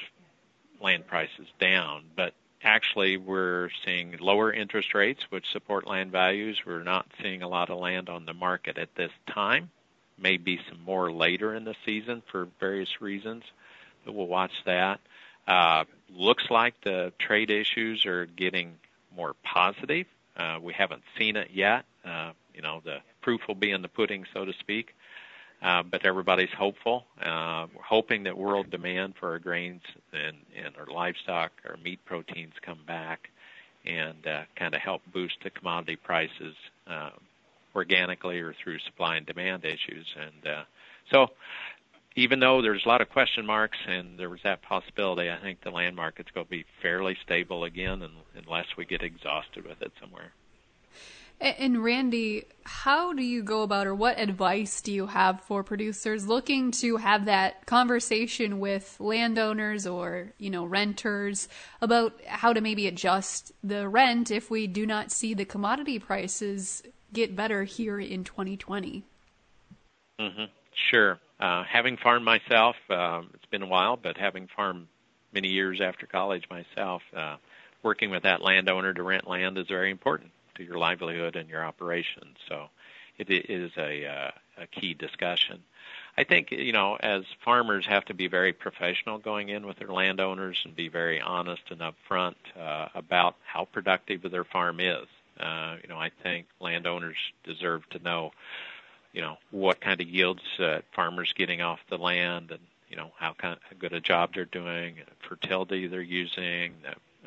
land 0.83 1.07
prices 1.07 1.47
down? 1.59 2.05
But 2.15 2.35
actually 2.67 3.17
we're 3.17 3.71
seeing 3.85 4.17
lower 4.21 4.53
interest 4.53 4.93
rates, 4.93 5.21
which 5.31 5.47
support 5.53 5.87
land 5.87 6.11
values. 6.11 6.61
We're 6.67 6.83
not 6.83 7.07
seeing 7.23 7.43
a 7.43 7.49
lot 7.49 7.71
of 7.71 7.79
land 7.79 8.09
on 8.09 8.27
the 8.27 8.35
market 8.35 8.77
at 8.77 8.95
this 8.97 9.13
time. 9.33 9.71
Maybe 10.19 10.59
some 10.69 10.83
more 10.83 11.13
later 11.13 11.55
in 11.55 11.65
the 11.65 11.77
season 11.85 12.23
for 12.31 12.49
various 12.59 13.01
reasons, 13.01 13.45
but 14.05 14.15
we'll 14.15 14.27
watch 14.27 14.53
that. 14.65 15.01
Uh, 15.47 15.85
looks 16.11 16.51
like 16.51 16.75
the 16.83 17.13
trade 17.19 17.51
issues 17.51 18.05
are 18.05 18.27
getting 18.27 18.75
more 19.15 19.35
positive. 19.45 20.07
Uh, 20.37 20.59
we 20.61 20.73
haven't 20.73 21.03
seen 21.17 21.37
it 21.37 21.51
yet. 21.53 21.85
Uh, 22.05 22.33
you 22.53 22.63
know, 22.63 22.81
the 22.85 22.99
proof 23.21 23.43
will 23.47 23.55
be 23.55 23.71
in 23.71 23.83
the 23.83 23.89
pudding, 23.89 24.25
so 24.35 24.45
to 24.45 24.53
speak. 24.55 24.96
Uh, 25.63 25.83
but 25.83 26.05
everybody's 26.05 26.53
hopeful. 26.57 27.05
Uh, 27.21 27.67
we're 27.75 27.83
hoping 27.83 28.25
that 28.25 28.37
world 28.37 28.71
demand 28.71 29.15
for 29.19 29.31
our 29.31 29.39
grains 29.39 29.81
and, 30.13 30.37
and 30.55 30.77
our 30.77 30.87
livestock, 30.87 31.51
our 31.69 31.77
meat 31.83 31.99
proteins 32.05 32.53
come 32.63 32.81
back 32.87 33.31
and 33.87 34.27
uh, 34.27 34.43
kind 34.57 34.75
of 34.75 34.81
help 34.81 35.01
boost 35.13 35.37
the 35.43 35.51
commodity 35.51 35.97
prices 35.97 36.55
uh, 36.87 37.11
organically 37.75 38.41
or 38.41 38.55
through 38.63 38.79
supply 38.81 39.17
and 39.17 39.27
demand 39.27 39.65
issues. 39.65 40.07
And 40.17 40.53
uh, 40.53 40.65
so, 41.11 41.29
even 42.17 42.41
though 42.41 42.63
there's 42.63 42.85
a 42.85 42.89
lot 42.89 43.03
of 43.03 43.11
question 43.11 43.45
marks 43.45 43.77
and 43.87 44.19
there 44.19 44.31
was 44.31 44.41
that 44.43 44.63
possibility, 44.63 45.31
I 45.31 45.39
think 45.41 45.63
the 45.63 45.71
land 45.71 45.95
market's 45.95 46.31
going 46.33 46.47
to 46.47 46.51
be 46.51 46.65
fairly 46.81 47.17
stable 47.25 47.65
again, 47.65 48.03
unless 48.35 48.67
we 48.77 48.87
get 48.87 49.03
exhausted 49.03 49.67
with 49.67 49.83
it 49.83 49.93
somewhere. 50.01 50.33
And 51.39 51.85
Randy, 51.85 52.47
how 52.65 53.13
do 53.13 53.23
you 53.23 53.43
go 53.43 53.63
about, 53.63 53.87
or 53.87 53.95
what 53.95 54.19
advice 54.19 54.81
do 54.81 54.91
you 54.91 55.07
have 55.07 55.43
for 55.43 55.63
producers 55.63 56.27
looking 56.27 56.71
to 56.73 56.97
have 56.97 57.27
that 57.27 57.67
conversation 57.67 58.59
with 58.59 58.97
landowners 58.99 59.87
or 59.87 60.33
you 60.39 60.49
know 60.49 60.65
renters 60.65 61.49
about 61.83 62.15
how 62.27 62.55
to 62.55 62.63
maybe 62.63 62.87
adjust 62.87 63.53
the 63.63 63.87
rent 63.87 64.31
if 64.31 64.51
we 64.51 64.67
do 64.67 64.87
not 64.87 65.13
see 65.13 65.35
the 65.35 65.45
commodity 65.45 65.99
prices 65.99 66.83
get 67.13 67.37
better 67.37 67.65
here 67.65 68.01
in 68.01 68.25
2020? 68.25 69.05
Mm-hmm. 70.19 70.45
Sure. 70.91 71.19
Uh, 71.39 71.65
having 71.65 71.99
farmed 71.99 72.25
myself, 72.25 72.77
uh, 72.89 73.21
it's 73.35 73.45
been 73.51 73.63
a 73.63 73.67
while, 73.67 73.99
but 73.99 74.17
having 74.17 74.49
farmed 74.57 74.87
many 75.35 75.49
years 75.49 75.83
after 75.83 76.07
college 76.07 76.45
myself, 76.49 77.03
uh, 77.15 77.37
working 77.83 78.11
with 78.11 78.23
that 78.23 78.41
landowner 78.41 78.95
to 78.95 79.03
rent 79.03 79.29
land 79.29 79.59
is 79.59 79.67
very 79.69 79.91
important 79.91 80.31
to 80.57 80.65
your 80.65 80.79
livelihood 80.79 81.37
and 81.37 81.49
your 81.49 81.65
operations. 81.65 82.37
So 82.49 82.69
it 83.19 83.31
is 83.31 83.73
a, 83.77 84.07
uh, 84.07 84.31
a 84.59 84.67
key 84.67 84.95
discussion. 84.95 85.63
I 86.19 86.25
think 86.25 86.51
you 86.51 86.73
know 86.73 86.97
as 87.01 87.25
farmers 87.45 87.87
have 87.87 88.05
to 88.07 88.15
be 88.15 88.29
very 88.29 88.53
professional 88.53 89.19
going 89.19 89.51
in 89.51 89.67
with 89.67 89.79
their 89.79 89.93
landowners 89.93 90.59
and 90.65 90.75
be 90.75 90.89
very 90.89 91.21
honest 91.21 91.63
and 91.71 91.81
upfront 91.81 92.37
uh, 92.59 92.89
about 92.95 93.37
how 93.45 93.67
productive 93.67 94.23
their 94.31 94.45
farm 94.45 94.81
is. 94.81 95.07
Uh, 95.39 95.77
you 95.83 95.89
know, 95.89 95.99
I 95.99 96.11
think 96.23 96.47
landowners 96.61 97.17
deserve 97.45 97.89
to 97.91 97.99
know, 97.99 98.33
you 99.13 99.21
know, 99.21 99.37
what 99.51 99.81
kind 99.81 100.01
of 100.01 100.09
yields 100.09 100.43
uh, 100.59 100.81
farmers 100.95 101.35
getting 101.35 101.61
off 101.61 101.81
the 101.91 101.99
land, 101.99 102.51
and 102.51 102.61
you 102.89 102.97
know 102.97 103.11
how 103.19 103.35
kind 103.35 103.59
of 103.71 103.79
good 103.79 103.93
a 103.93 104.01
job 104.01 104.31
they're 104.35 104.47
doing, 104.47 104.97
fertility 105.29 105.87
they're 105.87 106.01
using, 106.01 106.73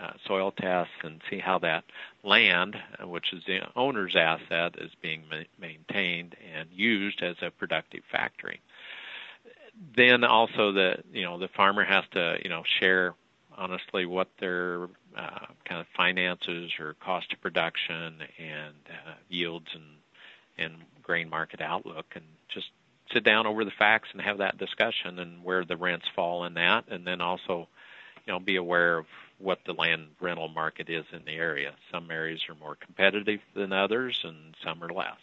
uh, 0.01 0.11
soil 0.25 0.51
tests 0.51 0.93
and 1.03 1.21
see 1.29 1.39
how 1.39 1.59
that 1.59 1.83
land, 2.23 2.75
uh, 3.01 3.07
which 3.07 3.33
is 3.33 3.43
the 3.45 3.59
owner's 3.75 4.15
asset, 4.15 4.75
is 4.79 4.91
being 5.01 5.23
ma- 5.29 5.43
maintained 5.59 6.35
and 6.55 6.69
used 6.71 7.21
as 7.21 7.35
a 7.41 7.51
productive 7.51 8.03
factory. 8.11 8.61
Then 9.95 10.23
also 10.23 10.71
the 10.71 10.97
you 11.11 11.23
know 11.23 11.37
the 11.37 11.49
farmer 11.49 11.83
has 11.83 12.03
to 12.11 12.37
you 12.43 12.49
know 12.49 12.63
share 12.79 13.13
honestly 13.57 14.05
what 14.05 14.29
their 14.39 14.85
uh, 15.17 15.45
kind 15.65 15.81
of 15.81 15.87
finances 15.95 16.71
or 16.79 16.95
cost 17.03 17.31
of 17.33 17.41
production 17.41 18.21
and 18.37 18.75
uh, 18.89 19.13
yields 19.29 19.67
and 19.73 19.83
and 20.57 20.75
grain 21.03 21.29
market 21.29 21.61
outlook 21.61 22.05
and 22.15 22.25
just 22.53 22.67
sit 23.13 23.23
down 23.23 23.47
over 23.47 23.65
the 23.65 23.71
facts 23.71 24.09
and 24.11 24.21
have 24.21 24.37
that 24.37 24.57
discussion 24.57 25.19
and 25.19 25.43
where 25.43 25.65
the 25.65 25.77
rents 25.77 26.05
fall 26.15 26.45
in 26.45 26.53
that 26.53 26.85
and 26.89 27.05
then 27.07 27.21
also 27.21 27.67
you 28.25 28.33
know 28.33 28.39
be 28.39 28.55
aware 28.55 28.97
of 28.97 29.05
what 29.37 29.59
the 29.65 29.73
land 29.73 30.07
rental 30.19 30.47
market 30.49 30.89
is 30.89 31.05
in 31.13 31.23
the 31.25 31.31
area. 31.31 31.73
Some 31.91 32.11
areas 32.11 32.41
are 32.49 32.55
more 32.55 32.75
competitive 32.75 33.39
than 33.55 33.71
others, 33.71 34.19
and 34.23 34.55
some 34.63 34.83
are 34.83 34.89
less. 34.93 35.17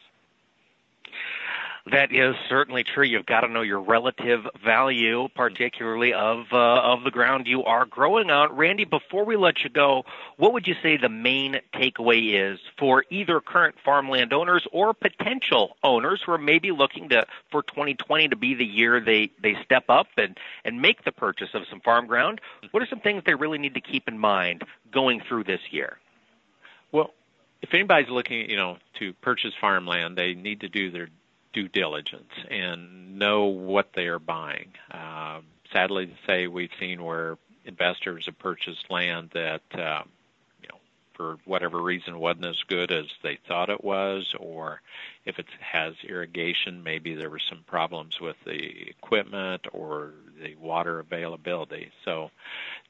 That 1.88 2.12
is 2.12 2.35
certainly 2.49 2.83
true. 2.83 3.05
You've 3.05 3.27
got 3.27 3.42
to 3.42 3.49
know 3.49 3.62
your 3.62 3.81
relative 3.81 4.40
value, 4.64 5.29
particularly 5.37 6.12
of 6.12 6.46
uh, 6.51 6.57
of 6.57 7.05
the 7.05 7.12
ground 7.12 7.46
you 7.46 7.62
are 7.62 7.85
growing 7.87 8.29
on. 8.29 8.57
Randy, 8.57 8.85
before 8.85 9.25
we 9.25 9.37
let 9.37 9.62
you 9.62 9.70
go, 9.70 10.05
what 10.37 10.53
would 10.53 10.66
you 10.66 10.75
say 10.83 10.96
the 10.96 11.09
main 11.09 11.61
takeaway 11.72 12.35
is 12.35 12.59
for 12.77 13.05
either 13.09 13.40
current 13.40 13.77
farmland 13.85 14.33
owners 14.33 14.66
or 14.72 14.94
potential 14.94 15.77
owners 15.85 16.20
who 16.27 16.33
are 16.33 16.38
maybe 16.38 16.72
looking 16.72 17.09
to 17.11 17.25
for 17.53 17.62
2020 17.62 18.29
to 18.29 18.37
be 18.37 18.55
the 18.55 18.64
year 18.64 19.01
they 19.01 19.31
they 19.40 19.55
step 19.64 19.85
up 19.88 20.09
and 20.16 20.37
and 20.64 20.83
make 20.83 21.05
the 21.05 21.12
purchase 21.12 21.51
of 21.55 21.62
some 21.70 21.81
farm 21.81 22.09
ground? 22.09 22.40
What 22.72 22.83
are 22.83 22.88
some 22.88 23.01
things 23.01 23.22
they 23.25 23.35
really 23.37 23.59
need 23.59 23.75
to 23.75 23.81
keep 23.81 24.09
in 24.09 24.18
mind 24.18 24.64
going 24.90 25.20
through 25.20 25.44
this 25.44 25.61
year? 25.70 25.99
Well, 26.90 27.14
if 27.62 27.72
anybody's 27.72 28.11
looking, 28.11 28.51
you 28.51 28.57
know, 28.57 28.79
to 28.99 29.12
purchase 29.12 29.53
farmland, 29.61 30.18
they 30.18 30.35
need 30.35 30.62
to 30.62 30.68
do 30.68 30.90
their 30.90 31.11
due 31.56 31.68
diligence 31.68 32.30
and 32.50 33.18
know 33.18 33.46
what 33.46 33.88
they 33.94 34.06
are 34.06 34.18
buying. 34.18 34.68
Uh, 34.92 35.40
sadly 35.72 36.06
to 36.06 36.12
say, 36.26 36.46
we've 36.46 36.70
seen 36.78 37.02
where 37.02 37.38
investors 37.64 38.26
have 38.26 38.38
purchased 38.38 38.90
land 38.90 39.30
that, 39.32 39.62
uh, 39.72 40.02
you 40.60 40.68
know, 40.68 40.78
for 41.14 41.38
whatever 41.46 41.80
reason 41.80 42.18
wasn't 42.18 42.44
as 42.44 42.62
good 42.68 42.92
as 42.92 43.06
they 43.22 43.38
thought 43.48 43.70
it 43.70 43.82
was, 43.82 44.34
or 44.38 44.82
if 45.24 45.38
it 45.38 45.46
has 45.58 45.94
irrigation, 46.06 46.82
maybe 46.82 47.14
there 47.14 47.30
were 47.30 47.40
some 47.48 47.64
problems 47.66 48.20
with 48.20 48.36
the 48.44 48.90
equipment 48.90 49.66
or 49.72 50.12
the 50.42 50.54
water 50.56 50.98
availability. 50.98 51.90
So 52.04 52.30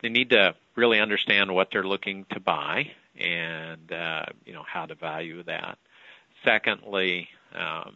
they 0.03 0.09
need 0.09 0.31
to 0.31 0.57
really 0.75 0.99
understand 0.99 1.55
what 1.55 1.69
they're 1.71 1.87
looking 1.87 2.27
to 2.33 2.41
buy 2.41 2.91
and 3.17 3.93
uh, 3.93 4.27
you 4.45 4.53
know 4.53 4.65
how 4.67 4.87
to 4.87 4.97
value 4.97 5.45
that. 5.45 5.79
Secondly, 6.45 7.29
um, 7.55 7.95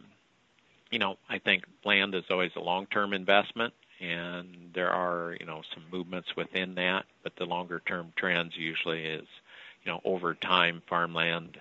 you 0.91 0.99
know, 0.99 1.17
I 1.29 1.39
think 1.39 1.63
land 1.85 2.13
is 2.15 2.25
always 2.29 2.51
a 2.55 2.59
long-term 2.59 3.13
investment, 3.13 3.73
and 3.99 4.71
there 4.73 4.91
are, 4.91 5.35
you 5.39 5.45
know, 5.45 5.61
some 5.73 5.83
movements 5.91 6.35
within 6.35 6.75
that, 6.75 7.05
but 7.23 7.35
the 7.37 7.45
longer-term 7.45 8.13
trends 8.15 8.55
usually 8.57 9.05
is, 9.05 9.27
you 9.83 9.91
know, 9.91 10.01
over 10.03 10.33
time, 10.33 10.81
farmland 10.87 11.59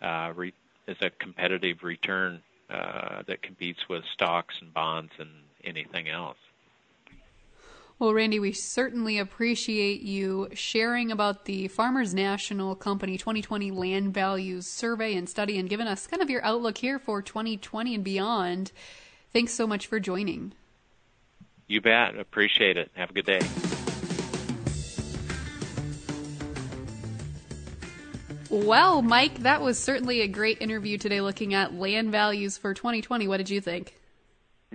uh, 0.00 0.32
re- 0.34 0.54
is 0.86 0.96
a 1.02 1.10
competitive 1.10 1.82
return 1.82 2.42
uh, 2.70 3.22
that 3.26 3.42
competes 3.42 3.88
with 3.88 4.04
stocks 4.12 4.54
and 4.60 4.72
bonds 4.72 5.12
and 5.18 5.30
anything 5.64 6.08
else. 6.08 6.38
Well, 8.00 8.14
Randy, 8.14 8.40
we 8.40 8.52
certainly 8.52 9.18
appreciate 9.18 10.00
you 10.00 10.48
sharing 10.54 11.12
about 11.12 11.44
the 11.44 11.68
Farmers 11.68 12.14
National 12.14 12.74
Company 12.74 13.18
2020 13.18 13.70
Land 13.72 14.14
Values 14.14 14.66
Survey 14.66 15.14
and 15.16 15.28
Study 15.28 15.58
and 15.58 15.68
giving 15.68 15.86
us 15.86 16.06
kind 16.06 16.22
of 16.22 16.30
your 16.30 16.42
outlook 16.42 16.78
here 16.78 16.98
for 16.98 17.20
2020 17.20 17.94
and 17.94 18.02
beyond. 18.02 18.72
Thanks 19.34 19.52
so 19.52 19.66
much 19.66 19.86
for 19.86 20.00
joining. 20.00 20.54
You 21.66 21.82
bet. 21.82 22.16
Appreciate 22.18 22.78
it. 22.78 22.90
Have 22.94 23.10
a 23.10 23.12
good 23.12 23.26
day. 23.26 23.40
Well, 28.48 29.02
Mike, 29.02 29.40
that 29.40 29.60
was 29.60 29.78
certainly 29.78 30.22
a 30.22 30.26
great 30.26 30.62
interview 30.62 30.96
today 30.96 31.20
looking 31.20 31.52
at 31.52 31.74
land 31.74 32.12
values 32.12 32.56
for 32.56 32.72
2020. 32.72 33.28
What 33.28 33.36
did 33.36 33.50
you 33.50 33.60
think? 33.60 33.99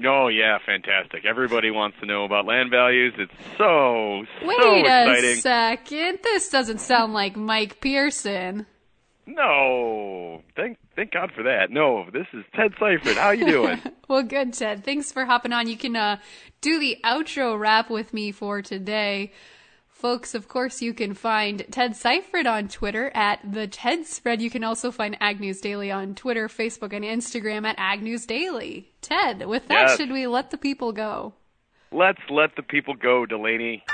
Oh 0.03 0.27
yeah, 0.27 0.57
fantastic! 0.65 1.25
Everybody 1.25 1.71
wants 1.71 1.97
to 2.01 2.05
know 2.05 2.25
about 2.25 2.45
land 2.45 2.69
values. 2.69 3.13
It's 3.17 3.31
so 3.57 4.23
Wait 4.45 4.57
so 4.61 4.75
exciting. 4.75 5.29
a 5.31 5.35
second. 5.35 6.19
This 6.21 6.49
doesn't 6.49 6.79
sound 6.79 7.13
like 7.13 7.37
Mike 7.37 7.79
Pearson. 7.79 8.65
No, 9.25 10.43
thank 10.55 10.77
thank 10.97 11.11
God 11.11 11.31
for 11.33 11.43
that. 11.43 11.71
No, 11.71 12.05
this 12.11 12.27
is 12.33 12.43
Ted 12.53 12.73
Seifert. 12.77 13.15
How 13.15 13.27
are 13.27 13.35
you 13.35 13.45
doing? 13.45 13.81
well, 14.09 14.21
good, 14.21 14.53
Ted. 14.53 14.83
Thanks 14.83 15.13
for 15.13 15.25
hopping 15.25 15.53
on. 15.53 15.67
You 15.67 15.77
can 15.77 15.95
uh, 15.95 16.17
do 16.59 16.77
the 16.77 16.97
outro 17.03 17.57
wrap 17.57 17.89
with 17.89 18.13
me 18.13 18.33
for 18.33 18.61
today. 18.61 19.31
Folks, 19.95 20.35
of 20.35 20.49
course, 20.49 20.81
you 20.81 20.93
can 20.93 21.13
find 21.13 21.65
Ted 21.71 21.95
Seifert 21.95 22.45
on 22.45 22.67
Twitter 22.67 23.11
at 23.15 23.39
the 23.49 23.65
Ted 23.65 24.05
Spread. 24.05 24.41
You 24.41 24.49
can 24.49 24.61
also 24.61 24.91
find 24.91 25.15
Ag 25.21 25.39
News 25.39 25.61
Daily 25.61 25.89
on 25.89 26.15
Twitter, 26.15 26.49
Facebook, 26.49 26.91
and 26.91 27.05
Instagram 27.05 27.65
at 27.65 27.75
Ag 27.79 28.03
News 28.03 28.25
Daily. 28.25 28.91
Ted, 28.99 29.47
with 29.47 29.69
that, 29.69 29.87
yes. 29.87 29.97
should 29.97 30.11
we 30.11 30.27
let 30.27 30.51
the 30.51 30.57
people 30.57 30.91
go? 30.91 31.33
Let's 31.93 32.19
let 32.29 32.57
the 32.57 32.61
people 32.61 32.93
go, 32.93 33.25
Delaney. 33.25 33.85